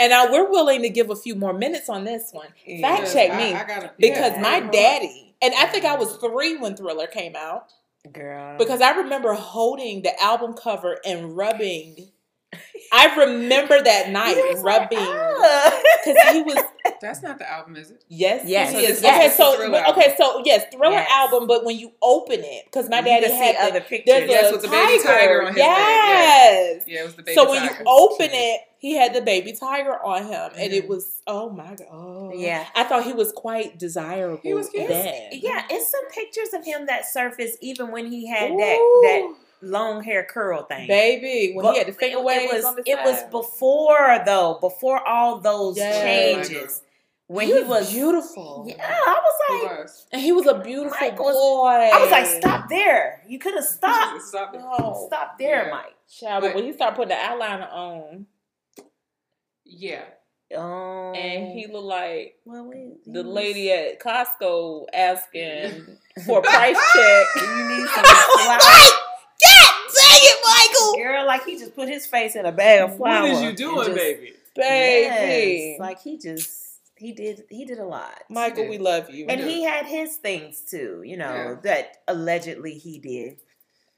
[0.00, 2.48] And now we're willing to give a few more minutes on this one.
[2.48, 3.54] Fact Because check I- me.
[3.54, 4.70] I gotta- because yeah, my hold on.
[4.72, 7.72] daddy, and I think I was three when Thriller came out,
[8.12, 8.56] Girl.
[8.58, 12.08] because I remember holding the album cover and rubbing.
[12.92, 16.62] I remember that night like, rubbing because he was
[17.00, 18.04] That's not the album, is it?
[18.08, 18.70] yes Yes.
[18.72, 20.02] So this okay so Thriller but- album.
[20.02, 21.10] okay so yes Thriller Yes.
[21.10, 24.04] album but when you open it because my You daddy had the, other pictures.
[24.06, 25.74] there's Yes, a with the baby tiger, tiger on his leg, yeah.
[25.76, 27.34] yes Yeah, it was the baby.
[27.36, 27.48] Tiger.
[27.48, 30.88] So when you open it he had the baby tiger on him and it Mhm.
[30.88, 32.32] was oh my god oh.
[32.34, 32.66] Yeah.
[32.74, 34.88] I thought he was quite desirable He was cute.
[34.88, 39.34] then Yeah, it's some pictures of him that surfaced even when he had that that
[39.62, 40.86] long hair curl thing.
[40.86, 44.58] baby when But he had the finger it, waves it was it was before though,
[44.60, 46.02] before all those Yes.
[46.02, 46.82] changes.
[47.26, 50.06] When he, was beautiful Yeah, I was He like was.
[50.12, 53.22] and he was a beautiful Mike was- boy I was like, stop there.
[53.26, 54.20] You could have stopped.
[54.24, 54.60] Stop it.
[54.60, 55.70] no Stop there, Yeah.
[55.72, 55.94] Mike.
[56.20, 58.26] Child, but But- when he started putting the eyeliner on
[59.76, 60.04] Yeah.
[60.56, 66.42] Um, and he looked like well, we, the was- lady at Costco asking for a
[66.42, 67.26] price check.
[67.36, 68.62] You need some flowers.
[68.62, 68.92] like,
[69.42, 70.94] God dang it, Michael!
[71.02, 73.26] Girl, like he just put his face in a bag of What flour.
[73.28, 74.32] is you doing, just- baby?
[74.54, 75.70] Baby.
[75.76, 76.62] Yes, like he just
[76.96, 78.14] he did he did a lot.
[78.30, 79.26] Michael, we love you.
[79.28, 79.46] and Yeah.
[79.48, 81.54] he had his things too, you know, Yeah.
[81.64, 83.38] that allegedly he did.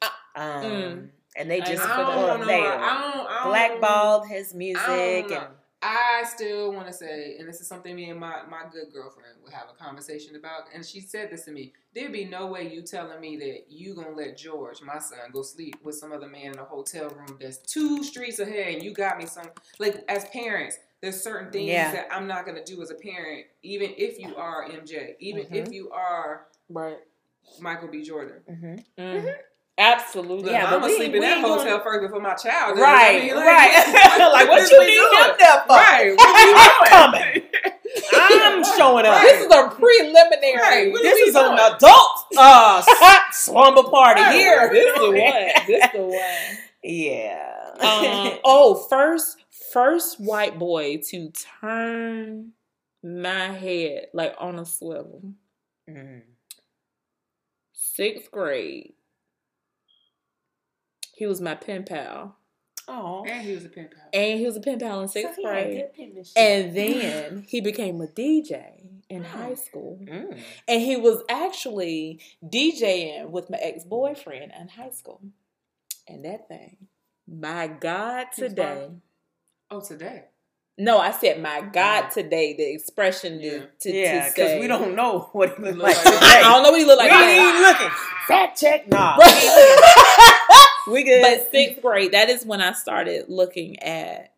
[0.00, 1.08] Uh, Um, mm.
[1.36, 2.40] and they just I for don't that.
[2.40, 2.46] know.
[2.46, 3.26] they I don't.
[3.26, 5.36] I don't blackballed his music I don't know.
[5.36, 5.46] and
[5.88, 9.34] I still want to say, and this is something me and my, my good girlfriend
[9.44, 11.72] would have a conversation about, and she said this to me.
[11.94, 15.42] There'd be no way you telling me that you gonna let George, my son, go
[15.42, 18.92] sleep with some other man in a hotel room that's two streets ahead, and you
[18.92, 19.46] got me some.
[19.78, 21.92] Like as parents, there's certain things Yeah.
[21.92, 25.54] that I'm not gonna do as a parent, even if you are MJ, even Mhm.
[25.66, 26.98] if you are right.
[27.60, 28.02] Michael B.
[28.02, 28.42] Jordan.
[28.50, 28.84] Mhm.
[28.98, 29.34] Mm.
[29.78, 30.52] Absolutely.
[30.52, 32.76] Yeah, I'm gonna sleep in that ain't gonna- hotel first before my child.
[32.76, 32.82] does.
[32.82, 34.30] right, I mean, like, right.
[34.32, 35.24] like what is you we need doing?
[35.24, 35.76] him there for?
[35.76, 37.42] Right, what I'm we doing?
[37.42, 37.42] coming.
[38.14, 39.20] I'm showing up.
[39.22, 40.56] This is a preliminary.
[40.56, 44.70] Right, This are we is an adult uh, s- slumber party Right, here.
[44.72, 45.66] This is the one.
[45.66, 46.58] This the one.
[46.82, 47.52] Yeah.
[47.80, 49.36] Um, oh, first,
[49.72, 52.52] first white boy to turn
[53.02, 55.22] my head like on a swivel.
[55.88, 56.22] Mm.
[57.72, 58.92] Sixth grade.
[61.16, 62.36] He was my pen pal,
[62.88, 63.24] Oh.
[63.26, 64.08] And he was a pen pal.
[64.12, 65.84] and he was a pen pal in So sixth he had grade.
[65.96, 66.26] good.
[66.36, 69.28] And then he became a DJ in Oh.
[69.28, 69.98] high school.
[70.04, 70.38] Mm.
[70.68, 75.20] And he was actually DJing with my ex boyfriend in high school.
[76.06, 76.76] And that thing,
[77.26, 78.90] my God, today.
[79.70, 80.24] Oh, today.
[80.78, 82.54] No, I said my God today.
[82.54, 83.50] The expression Yeah.
[83.50, 84.60] to, to, yeah, to because say.
[84.60, 86.20] we don't know what he looked Look like like- today.
[86.20, 87.10] I don't know what he looked like.
[87.10, 87.90] we ain't looking.
[88.28, 89.16] Fact check, nah.
[90.86, 90.92] Right.
[90.92, 91.22] We good.
[91.22, 94.32] but sixth grade, that is when I started looking at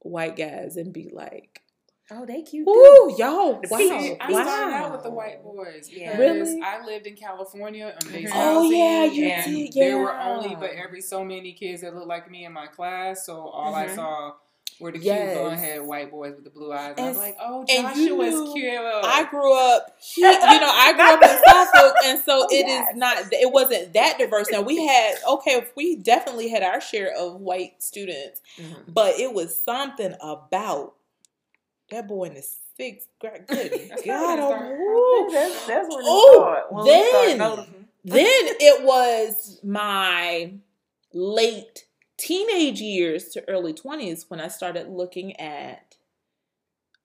[0.00, 1.62] white guys and be like,
[2.10, 2.66] oh, they cute.
[2.66, 2.70] too.
[2.70, 5.88] "Ooh, y'all, wow, See, I wow." started out with the white boys.
[5.90, 6.16] Yeah.
[6.16, 6.18] because
[6.48, 6.60] Really?
[6.62, 10.70] I lived in California on base Oh, yeah, you and did, There were only but
[10.72, 13.94] every so many kids that looked like me in my class, so all I Mhm.
[13.96, 14.32] saw
[14.80, 15.30] were the Yes.
[15.32, 16.94] cute blonde haired white boys with the blue eyes.
[16.96, 18.74] And, I was like, oh, and you Joshua's knew cute.
[18.74, 22.66] I grew up, he, you know, I grew up in Suffolk, and so Oh, it
[22.66, 22.92] is yes.
[22.96, 23.16] not.
[23.32, 24.48] It wasn't that diverse.
[24.50, 28.84] Now we had okay, we definitely had our share of white students, Mhm.
[28.88, 30.94] but it was something about
[31.90, 33.44] that boy in the sixth grade.
[33.46, 35.28] Good That's God, probably oh.
[35.32, 36.66] That's, that's when Oh.
[36.70, 37.66] When then-
[38.06, 38.24] then
[38.60, 40.52] it was my
[41.12, 41.83] late
[42.16, 45.96] teenage years to early 20s when I started looking at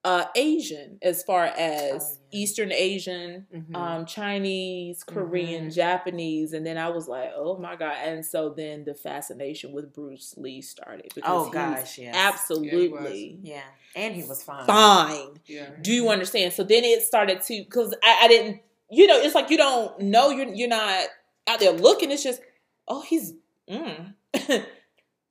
[0.06, 2.40] uh Asian as far as Oh, yeah.
[2.40, 3.76] Eastern Asian, Mhm.
[3.76, 5.74] um Chinese, Korean, Mhm.
[5.76, 9.94] Japanese and then I was like, "Oh my god." And so then the fascination with
[9.94, 12.16] Bruce Lee started because Oh gosh, yes.
[12.16, 13.64] absolutely Yeah,
[13.96, 14.66] and he was fine.
[14.66, 15.40] fine.
[15.48, 15.72] Yeah.
[15.82, 16.54] Do you understand?
[16.54, 20.00] So then it started to because I, I didn't, you know, it's like you don't
[20.00, 21.08] know you're you're not
[21.48, 22.10] out there looking.
[22.12, 22.42] It's just,
[22.88, 23.34] oh, he's,
[23.70, 24.14] mm.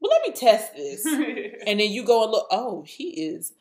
[0.01, 1.05] well, let me test this.
[1.67, 3.53] and then you go and look, oh, he is,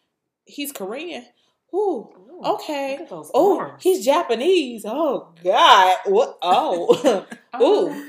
[0.46, 1.26] he's Korean.
[1.74, 2.92] Ooh, Ooh, okay.
[2.94, 4.86] Look at those Oh, he's Japanese.
[4.88, 5.98] Oh God.
[6.06, 6.38] What?
[6.42, 7.26] Oh.
[7.62, 8.04] Ooh.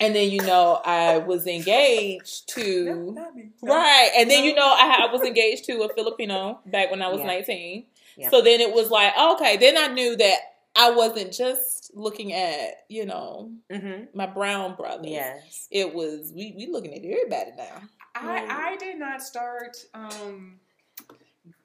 [0.00, 3.14] And then you know I was engaged to
[3.62, 7.08] right, and then you know I, I was engaged to a Filipino back when I
[7.08, 7.26] was Yeah.
[7.26, 7.84] nineteen.
[8.16, 8.30] Yeah.
[8.30, 10.38] So then it was like okay, then I knew that
[10.76, 14.16] I wasn't just looking at you know Mm-hmm.
[14.16, 15.06] my brown brothers.
[15.10, 15.68] Yes.
[15.70, 17.82] it was we we looking at everybody now.
[18.14, 20.58] I I did not start um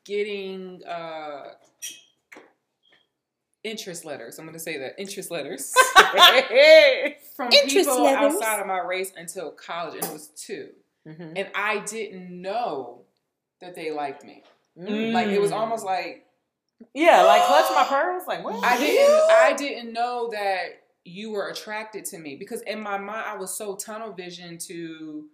[0.05, 1.51] getting uh
[3.63, 4.37] interest letters.
[4.37, 5.73] I'm going to say that interest letters
[7.35, 8.35] from Interest people letters.
[8.35, 10.69] outside of my race until college, and it was two,
[11.07, 11.33] Mm-hmm.
[11.35, 13.01] and I didn't know
[13.61, 14.41] that they liked me.
[14.77, 15.13] Mm.
[15.13, 16.24] Like it was almost like
[16.93, 18.23] Yeah, like clutch my pearls.
[18.27, 18.63] Like what?
[18.63, 23.25] I didn't I didn't know that you were attracted to me because in my mind
[23.27, 25.25] I was so tunnel vision to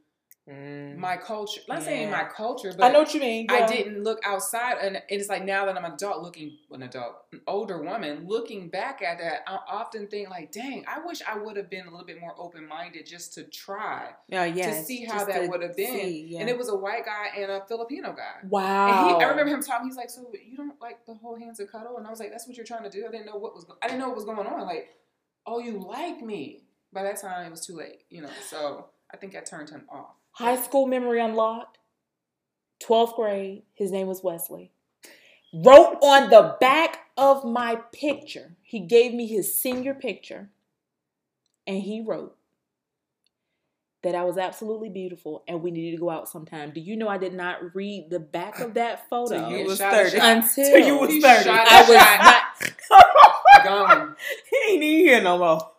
[0.49, 0.97] Mm.
[0.97, 1.61] my culture.
[1.67, 2.23] Not saying Yeah.
[2.23, 3.45] my culture, but I know what you mean.
[3.49, 7.13] I didn't look outside, and it's like now that I'm an adult, looking an adult,
[7.31, 11.37] an older woman, looking back at that, I often think like, dang, I wish I
[11.37, 14.83] would have been a little bit more open minded just to try Oh, yes, to
[14.83, 15.93] see how just that would have been.
[15.93, 16.39] see, yeah.
[16.41, 18.39] And it was a white guy and a Filipino guy.
[18.49, 18.87] Wow.
[19.09, 19.87] And he, I remember him talking.
[19.87, 22.31] He's like, "So you don't like the whole hands and cuddle?" And I was like,
[22.31, 23.67] "That's what you're trying to do." I didn't know what was.
[23.81, 24.61] I didn't know what was going on.
[24.61, 24.89] Like,
[25.45, 26.63] oh, you like me?
[26.91, 28.05] By that time, it was too late.
[28.09, 28.29] You know.
[28.49, 30.15] So I think I turned him off.
[30.33, 31.77] High school memory unlocked.
[32.83, 33.63] 12th grade.
[33.73, 34.71] His name was Wesley.
[35.53, 38.55] Wrote on the back of my picture.
[38.61, 40.49] He gave me his senior picture.
[41.67, 42.35] And he wrote
[44.01, 46.71] that I was absolutely beautiful and we needed to go out sometime.
[46.71, 49.65] Do you know I did not read the back of that photo Till you You
[49.65, 50.09] was 30.
[50.17, 50.37] shot.
[50.37, 51.43] until Till you was 30.
[51.43, 52.71] shot I a was shot.
[52.89, 54.15] not gone.
[54.49, 55.71] he ain't even here no more.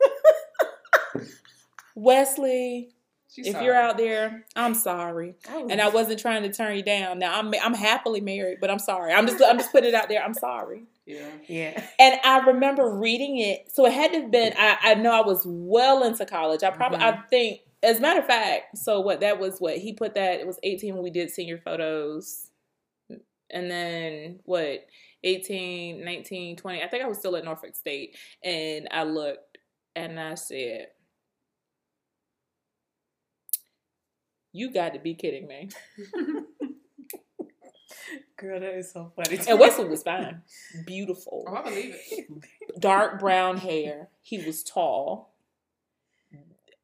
[1.94, 2.90] Wesley.
[3.34, 3.64] She's if sorry.
[3.64, 5.36] you're out there, I'm sorry.
[5.48, 7.18] And I wasn't trying to turn you down.
[7.18, 9.12] Now I'm I'm happily married, but I'm sorry.
[9.12, 10.22] I'm just I'm just putting it out there.
[10.22, 10.82] I'm sorry.
[11.06, 11.28] yeah.
[11.48, 11.84] yeah.
[11.98, 13.72] And I remember reading it.
[13.72, 16.62] So it had to have been, I, I know I was well into college.
[16.62, 17.28] I probably, I mm-hmm.
[17.28, 20.46] think, as a matter of fact, so what, that was what, he put that, it
[20.46, 22.50] was 18 when we did senior photos.
[23.50, 24.86] And then what,
[25.24, 28.16] 18, 19, 20, I think I was still at Norfolk State.
[28.44, 29.58] And I looked
[29.96, 30.88] and I said,
[34.52, 35.70] you got to be kidding me.
[38.36, 39.38] Girl, that is so funny.
[39.48, 40.42] And Wesley was fine.
[40.84, 41.44] Beautiful.
[41.48, 42.26] Oh, I believe it.
[42.80, 44.08] dark brown hair.
[44.20, 45.32] He was tall.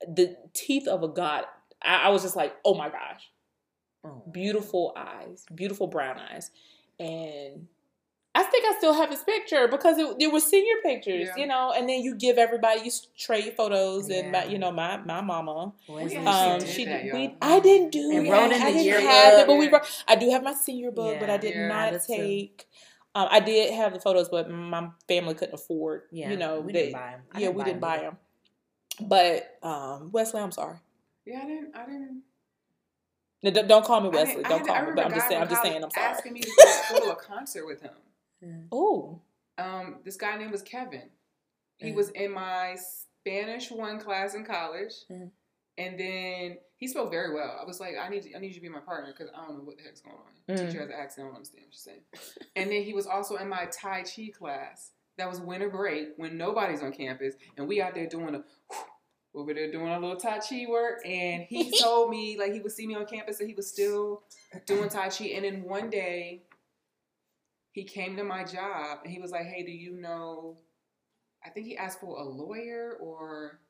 [0.06, 1.44] The teeth of a god.
[1.82, 3.30] I, I was just like, oh my gosh.
[4.04, 4.22] Oh.
[4.30, 6.52] Beautiful eyes, beautiful brown eyes.
[7.00, 7.66] And
[8.38, 11.36] I think I still have his picture because it, it was senior pictures, Yeah.
[11.42, 14.96] you know, and then you give everybody, you trade photos, and my, you know, my,
[14.98, 15.72] my mama.
[15.88, 16.16] Wesley.
[16.18, 18.30] actually Um, did she that, We, I didn't do And it.
[18.30, 19.10] wrote in I the didn't yearbook.
[19.10, 19.70] have it, but we Yeah.
[19.72, 20.04] wrote.
[20.06, 21.68] I do have my senior book, but I did Yeah.
[21.68, 22.68] not That's take.
[23.14, 26.02] Um, I did have the photos, but my family couldn't afford.
[26.12, 27.20] Yeah, you know, we they, didn't buy 'em.
[27.32, 28.02] I yeah, didn't we didn't buy either.
[28.04, 28.18] them.
[29.08, 30.76] But um, Wesley, I'm sorry.
[31.26, 31.76] Yeah, I didn't.
[31.76, 32.22] I didn't.
[33.42, 34.36] No, don't, don't call me Wesley.
[34.36, 34.92] didn't- Don't had- call me.
[34.94, 35.42] But I'm just saying.
[35.42, 35.82] I'm just saying.
[35.84, 36.06] I'm sorry.
[36.06, 37.90] Asking me to go, go to a concert with him.
[38.72, 39.20] Oh,
[39.56, 41.10] Um, this guy name was Kevin.
[41.78, 45.30] He was in my Spanish one class in college, Mhm.
[45.76, 47.58] and then he spoke very well.
[47.60, 49.58] I was like, I need, I need you to be my partner because I don't
[49.58, 50.32] know what the heck's going on.
[50.56, 50.66] Mhm.
[50.66, 52.02] Teacher has an accent, I don't understand what she's saying.
[52.56, 54.92] and then he was also in my Tai Chi class.
[55.16, 58.44] That was winter break when nobody's on campus, and we out there doing a.
[59.34, 62.72] Over there doing a little Tai Chi work, and he told me like he would
[62.72, 64.22] see me on campus and he was still
[64.64, 65.26] doing Tai Chi.
[65.26, 66.42] And then one day,
[67.78, 70.58] he came to my job and he was like, "Hey, do you know?"
[71.44, 73.60] I think he asked for a lawyer or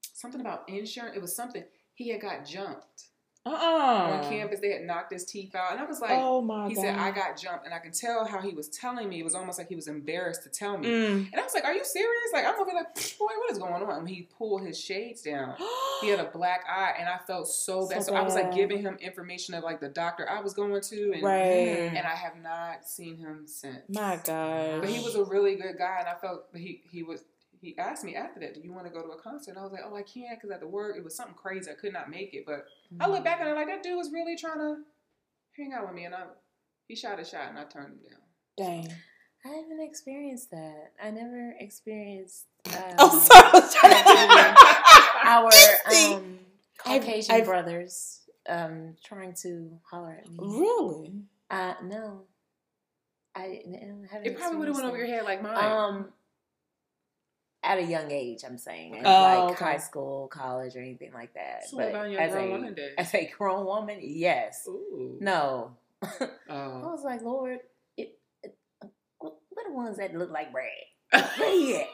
[0.00, 1.16] something about insurance.
[1.16, 3.08] It was something he had got jumped
[3.46, 4.60] uh, uh on campus.
[4.60, 6.82] They had knocked his teeth out, and I was like, oh my he god.
[6.82, 9.20] said, "I got jumped," and I can tell how he was telling me.
[9.20, 10.88] It was almost like he was embarrassed to tell me.
[10.88, 11.32] Mm.
[11.32, 13.82] And I was like, "Are you serious?" Like I'm over like, "Boy, what is going
[13.82, 15.54] on?" And he pulled his shades down.
[16.02, 18.04] He had a black eye, and I felt so bad.
[18.04, 20.80] So So, I was like giving him information of like the doctor I was going
[20.80, 21.92] to, and right.
[21.94, 23.88] and I have not seen him since.
[23.88, 24.80] My God.
[24.80, 27.24] But he was a really good guy, and I felt he he was.
[27.60, 29.62] He asked me after that, "Do you want to go to a concert?" And I
[29.62, 31.70] was like, "Oh, I can't because at the work it was something crazy.
[31.70, 32.64] I could not make it." But
[33.00, 34.76] I look back and I'm like, that dude was really trying to
[35.56, 36.24] hang out with me, and I
[36.88, 38.20] he shot a shot, and I turned him down.
[38.56, 38.92] Dang.
[39.44, 40.92] I haven't experienced that.
[41.02, 42.46] I never experienced.
[42.66, 43.46] Um, Oh, sorry.
[43.46, 45.50] I was trying to- our
[45.90, 46.38] See, um,
[46.84, 50.36] I've- Caucasian I've- brothers um, trying to holler at me.
[50.40, 51.12] really?
[51.50, 52.22] Uh, no,
[53.34, 53.62] I
[54.10, 54.26] haven't.
[54.26, 55.56] It probably would have went over your head like mine.
[55.64, 56.12] Um,
[57.62, 58.40] at a young age.
[58.46, 59.64] I'm saying, and Oh, like okay.
[59.64, 61.64] high school, college, or anything like that.
[61.68, 62.94] So but about your as grown a woman days?
[62.98, 64.64] as a grown woman, yes.
[64.68, 65.18] Ooh.
[65.20, 66.80] No, I Oh.
[66.90, 67.58] was like, Lord,
[67.96, 68.56] it, it,
[69.18, 70.68] what are the ones that look like Brad?
[71.38, 71.88] Where he at?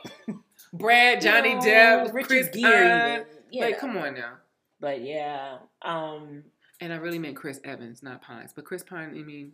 [0.73, 3.79] Brad, Johnny You know, Depp, Richard Chris Gere, you Like, know.
[3.81, 4.35] come on now.
[4.79, 6.45] But yeah, um,
[6.81, 8.53] And I really meant Chris Evans, not Pines.
[8.55, 9.53] But Chris Pine, I mean,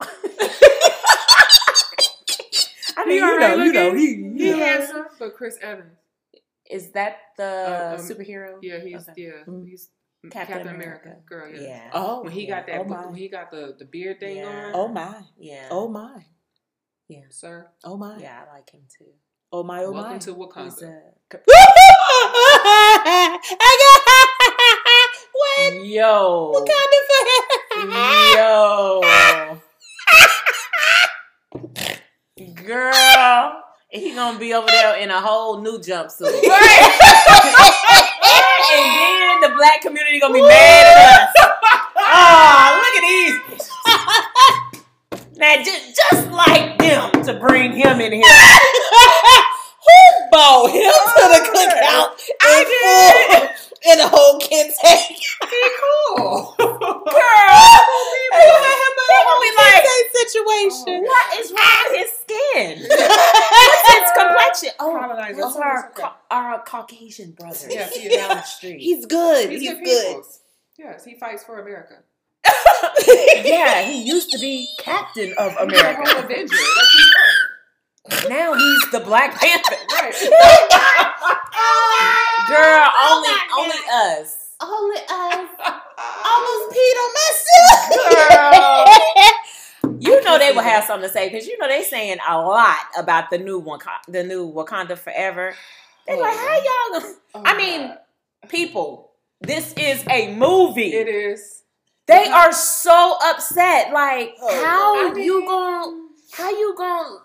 [2.98, 4.34] I He mean, you alright know, you know, looking.
[4.36, 5.94] he, he you handsome, but Chris Evans.
[6.68, 8.58] Is that the Um, um, superhero?
[8.60, 9.22] Yeah, he's Okay.
[9.22, 9.64] yeah, Mm.
[9.64, 9.88] he's
[10.30, 11.08] Captain Captain, America.
[11.08, 11.22] America.
[11.28, 11.60] Girl, yeah.
[11.60, 11.90] Yeah.
[11.94, 12.56] Oh, When he Yeah.
[12.56, 13.06] got that, Oh, my.
[13.06, 14.48] when he got the the beard thing Yeah.
[14.48, 15.68] on, oh my, Yeah.
[15.70, 16.26] oh my,
[17.08, 17.70] Yeah, sir.
[17.84, 19.14] oh my, Yeah, I like him too.
[19.52, 20.18] oh my, oh Welcome my.
[20.18, 20.64] to Wakanda.
[20.64, 21.02] He's a
[23.60, 24.02] I got
[25.38, 25.86] what?
[25.86, 26.50] yo.
[26.50, 26.84] What kind?
[28.34, 29.60] Yo.
[32.38, 36.28] Girl, he gonna be over there in a whole new jumpsuit.
[36.28, 36.44] and
[39.24, 41.34] then the black community gonna be mad at us.
[41.96, 43.34] Oh, look at these.
[45.36, 48.22] Now, just, just like them to bring him in here.
[49.88, 55.16] Who bought him to the cookout in full in a whole Kentucky?
[56.16, 56.54] cool.
[56.58, 56.98] Girl,
[59.40, 59.84] they gonna be like,
[60.28, 61.02] situation.
[61.04, 62.86] what is wrong with his skin?
[62.88, 64.70] What's his complexion?
[64.80, 65.40] Oh, Colonizer.
[65.40, 68.16] what's Oh, our, it's ca- our Caucasian brother Yes, he is.
[68.16, 68.80] down the street?
[68.80, 69.50] He's good.
[69.50, 69.84] He's, He's, good.
[69.84, 70.24] good.
[70.78, 71.96] Yes, he fights for America.
[73.44, 76.18] yeah, he used to be captain of He's a whole America.
[76.24, 76.54] Avenger.
[76.54, 78.28] Like he's.
[78.30, 79.76] Now he's the Black Panther.
[79.92, 80.14] Right.
[82.48, 83.22] Girl, Oh
[83.58, 83.82] only only
[84.22, 84.36] us.
[84.60, 85.48] Only us.
[86.30, 87.78] Almost peed on myself.
[90.00, 92.76] You know they will have something to say because you know they saying a lot
[92.96, 95.54] about the new one, the new Wakanda Forever.
[96.06, 97.00] They're like, how y'all?
[97.00, 97.14] Gonna...
[97.34, 97.98] Oh, oh, I mean, God.
[98.48, 99.10] people,
[99.40, 100.94] this is a movie.
[100.94, 101.62] it is.
[102.06, 103.92] They are so upset.
[103.92, 106.04] Like, Oh, how I mean- you gonna?
[106.32, 107.18] How you gonna?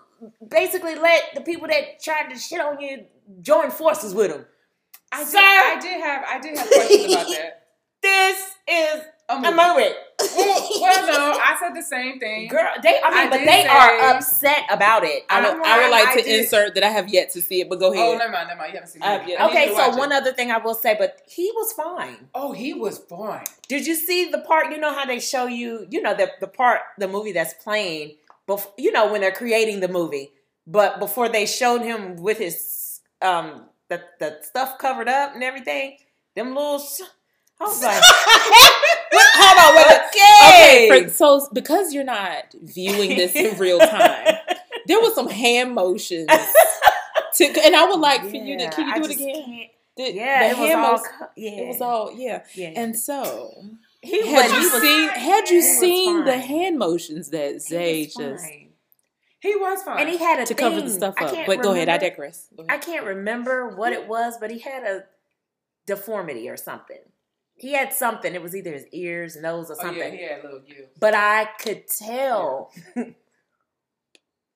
[0.48, 3.04] Basically, let the people that tried to shit on you
[3.40, 4.44] join forces with them.
[5.12, 7.60] I did, I did have I did have questions about that.
[8.02, 9.50] This is A a movie.
[9.50, 9.94] movie.
[10.36, 12.48] Well, well, no, I said the same thing.
[12.48, 13.00] Girl, they.
[13.02, 15.24] I mean, I but they say- are upset about it.
[15.28, 17.60] I would, I would like, I to did- insert that I have yet to see
[17.62, 18.04] it, but go ahead.
[18.14, 18.72] Oh, never mind, never mind.
[18.72, 19.28] You haven't seen it.
[19.28, 19.40] yet.
[19.50, 20.16] Okay, so one it.
[20.16, 22.28] other thing I will say, but he was fine.
[22.34, 23.44] Oh, he was fine.
[23.68, 24.70] Did you see the part?
[24.70, 28.16] You know how they show you, you know, the the part, the movie that's playing,
[28.46, 30.30] before, you know, when they're creating the movie,
[30.66, 35.96] but before they showed him with his um the the stuff covered up and everything,
[36.36, 36.78] them little.
[36.78, 37.02] Sh-
[37.60, 38.02] I was like,
[39.36, 40.00] Hold on, wait.
[40.08, 44.34] okay, Okay, for, so because you're not viewing this in real time,
[44.86, 46.28] there was some hand motions.
[47.36, 48.70] To, and I would like for you to.
[48.70, 49.44] Can you I do it again?
[49.44, 50.92] can't- The, Yeah, the it was hand all.
[50.92, 52.42] motions- Yeah, It was all yeah.
[52.54, 53.52] Yeah, And so,
[54.02, 57.60] he had was- you he was- seen had you he seen the hand motions that
[57.62, 58.46] Zay was just.
[59.40, 60.00] He was fine.
[60.00, 61.30] and he had a to cover the stuff up?
[61.32, 62.48] can't But go ahead, I remember- digress.
[62.56, 65.04] Go I can't remember what it was, but he had a
[65.86, 67.00] deformity or something.
[67.56, 68.34] He had something.
[68.34, 70.02] It was either his ears, nose, or oh, something.
[70.02, 70.18] oh, something.
[70.20, 70.88] yeah, he had little gills.
[70.98, 72.72] But I could tell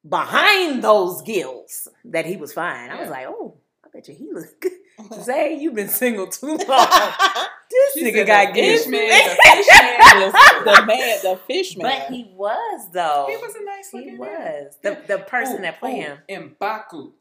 [0.09, 2.91] behind those gills that he was fine.
[2.91, 4.73] I was like, oh, I bet you he look good.
[5.23, 6.59] Zay, you've been single too long.
[6.59, 8.81] this She nigga said got the gills.
[8.85, 10.21] fish man, the fish man.
[10.21, 12.01] the, the man, the fish man.
[12.01, 13.27] But he was though.
[13.29, 14.11] He was a nice looking.
[14.11, 16.19] He looking was the the person that played him.
[16.29, 17.13] Mbaku.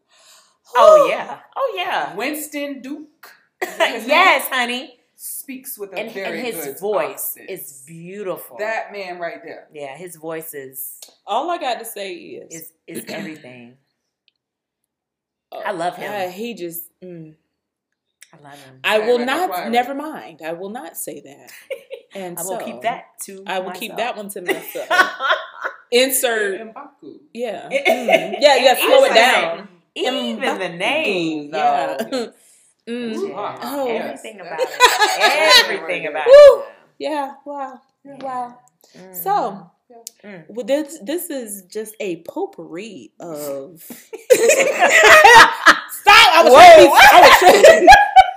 [0.75, 1.39] Oh yeah.
[1.55, 2.15] Oh yeah.
[2.15, 3.31] Winston Duke.
[3.61, 4.09] Is that his name?
[4.09, 4.96] yes, honey.
[5.19, 7.49] Speaks with a And, very and his good voice accent.
[7.49, 8.57] is beautiful.
[8.59, 9.67] that man right there.
[9.73, 13.77] yeah, his voice is All I got to say is, is is everything.
[15.51, 16.11] uh, I love him.
[16.11, 16.83] uh, he just.
[17.01, 17.33] Mm,
[18.31, 18.79] I love him.
[18.83, 19.49] I will right, not.
[19.49, 19.71] right, right.
[19.71, 20.41] Never mind.
[20.45, 21.51] I will not say that.
[22.15, 23.43] And I will so, keep that to.
[23.45, 24.87] I will keep that one to myself.
[25.91, 26.61] Insert.
[26.73, 27.19] Mbaku.
[27.33, 27.67] Yeah.
[27.69, 28.35] Mm.
[28.39, 28.55] Yeah.
[28.55, 28.75] Yeah.
[28.75, 29.57] Slow it down.
[29.57, 31.97] like- Even the name, though.
[32.11, 32.27] Yeah.
[32.87, 33.57] Mm.
[33.61, 33.87] Oh.
[33.89, 34.69] everything about it.
[35.65, 36.65] Everything about it.
[36.99, 37.33] Yeah.
[37.45, 37.81] Wow.
[38.05, 38.57] Wow.
[38.95, 39.15] Mhm.
[39.15, 39.71] So,
[40.23, 40.45] Mm.
[40.49, 43.81] well, this this is just a potpourri of.
[45.91, 46.27] Stop!
[46.35, 47.87] I was, trying to be, I, was trying,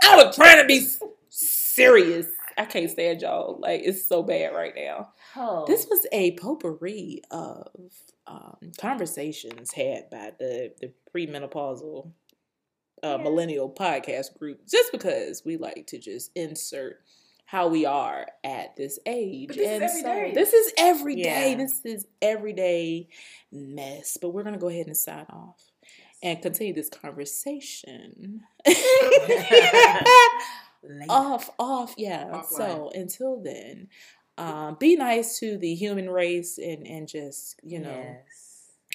[0.02, 0.86] I was trying to be
[1.28, 2.26] serious.
[2.58, 3.58] I can't stand y'all.
[3.60, 5.08] Like it's so bad right now.
[5.36, 5.64] Oh.
[5.66, 7.66] This was a potpourri of
[8.26, 12.12] um, conversations had by the the premenopausal
[13.04, 13.22] uh, Yeah.
[13.24, 14.60] millennial podcast group.
[14.68, 17.00] Just because we like to just insert
[17.46, 20.32] how we are at this age, But this is and every so day.
[20.34, 21.50] this is every day.
[21.50, 21.56] Yeah.
[21.56, 23.08] This is everyday
[23.50, 24.16] mess.
[24.20, 25.60] But we're gonna go ahead and sign off.
[26.22, 28.42] and continue this conversation.
[31.08, 32.24] Off, off, yeah.
[32.32, 32.46] Offline.
[32.48, 33.88] So until then,
[34.38, 38.49] um, be nice to the human race and and just you know Yes.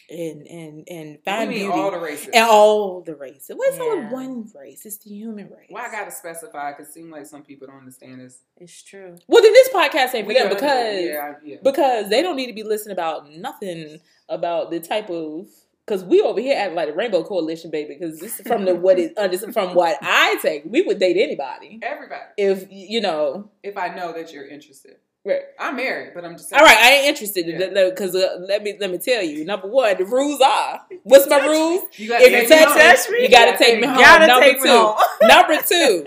[0.10, 2.30] And and and find beauty all the races.
[2.34, 3.56] and all the races.
[3.58, 4.86] Well, it's only one race.
[4.86, 5.70] It's the human race.
[5.70, 6.74] Well, I gotta specify?
[6.74, 8.40] Cause it seems like some people don't understand this.
[8.58, 9.16] It's true.
[9.28, 11.58] well, then this podcast ain't for them because yeah, yeah.
[11.64, 14.00] because they don't need to be listening about nothing
[14.30, 15.48] about the type of
[15.86, 17.96] because we over here act like the Rainbow Coalition, baby.
[18.00, 21.18] Because this is from the what is under from what I take, we would date
[21.18, 22.24] anybody Everybody.
[22.38, 23.50] if you know.
[23.64, 24.98] If I know that you're interested.
[25.26, 25.42] Right.
[25.60, 26.60] I'm married, but I'm just saying.
[26.60, 27.90] All right, I ain't interested Yeah.
[27.90, 29.44] because uh, let me let me tell you.
[29.44, 31.82] Number one, the rules are what's my rules?
[31.98, 33.98] You got If you touch touch me, me, you gotta take me home.
[33.98, 34.98] Gotta Number take me two, home.
[35.24, 36.06] number two,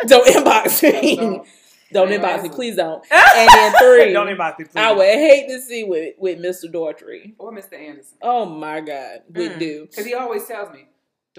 [0.06, 1.16] don't inbox me.
[1.16, 1.44] So,
[1.92, 3.04] Don't inbox me, please don't.
[3.12, 4.76] And then three, Don't inbox me, please.
[4.76, 6.72] I would hate to see with with Mr.
[6.72, 7.34] Daughtry.
[7.36, 7.72] or Mr.
[7.74, 8.16] Anderson.
[8.22, 9.58] Oh my God, would Mm.
[9.58, 9.86] do.
[9.90, 10.86] Because he always tells me,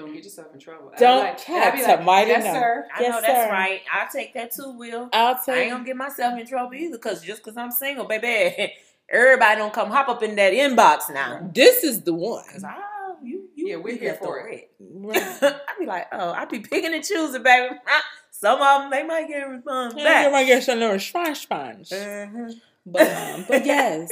[0.01, 0.91] don't get yourself in trouble.
[0.97, 2.53] Don't like, cat I'd to like, mighty Yes, know.
[2.53, 2.87] sir.
[2.95, 3.49] I know that's sir.
[3.51, 3.81] right.
[3.93, 5.09] I'll take that too, Will.
[5.13, 5.71] I'll I tell ain't you.
[5.71, 8.73] gonna get myself in trouble either, cause just cause I'm single, baby,
[9.09, 11.49] everybody don't come hop up in that inbox now.
[11.53, 12.43] This is the one.
[12.51, 14.71] Cause oh, you, you, Yeah, we're here for it.
[14.79, 15.15] Right.
[15.41, 15.43] wreck.
[15.43, 17.75] I be like, oh, I'd be picking and choosing, baby.
[18.31, 20.25] Some of them they might get a response Yeah, back.
[20.25, 21.89] you might get some little sponge sponge.
[21.89, 22.49] Mm-hmm.
[22.85, 24.09] But um, but yes,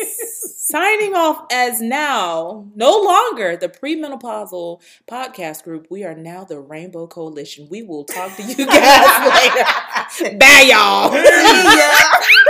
[0.57, 5.88] signing off as now no longer the premenopausal podcast group.
[5.89, 7.67] We are now the Rainbow Coalition.
[7.70, 10.38] We will talk to you guys later.
[10.38, 11.13] Bye, y'all.
[11.13, 12.43] Ya.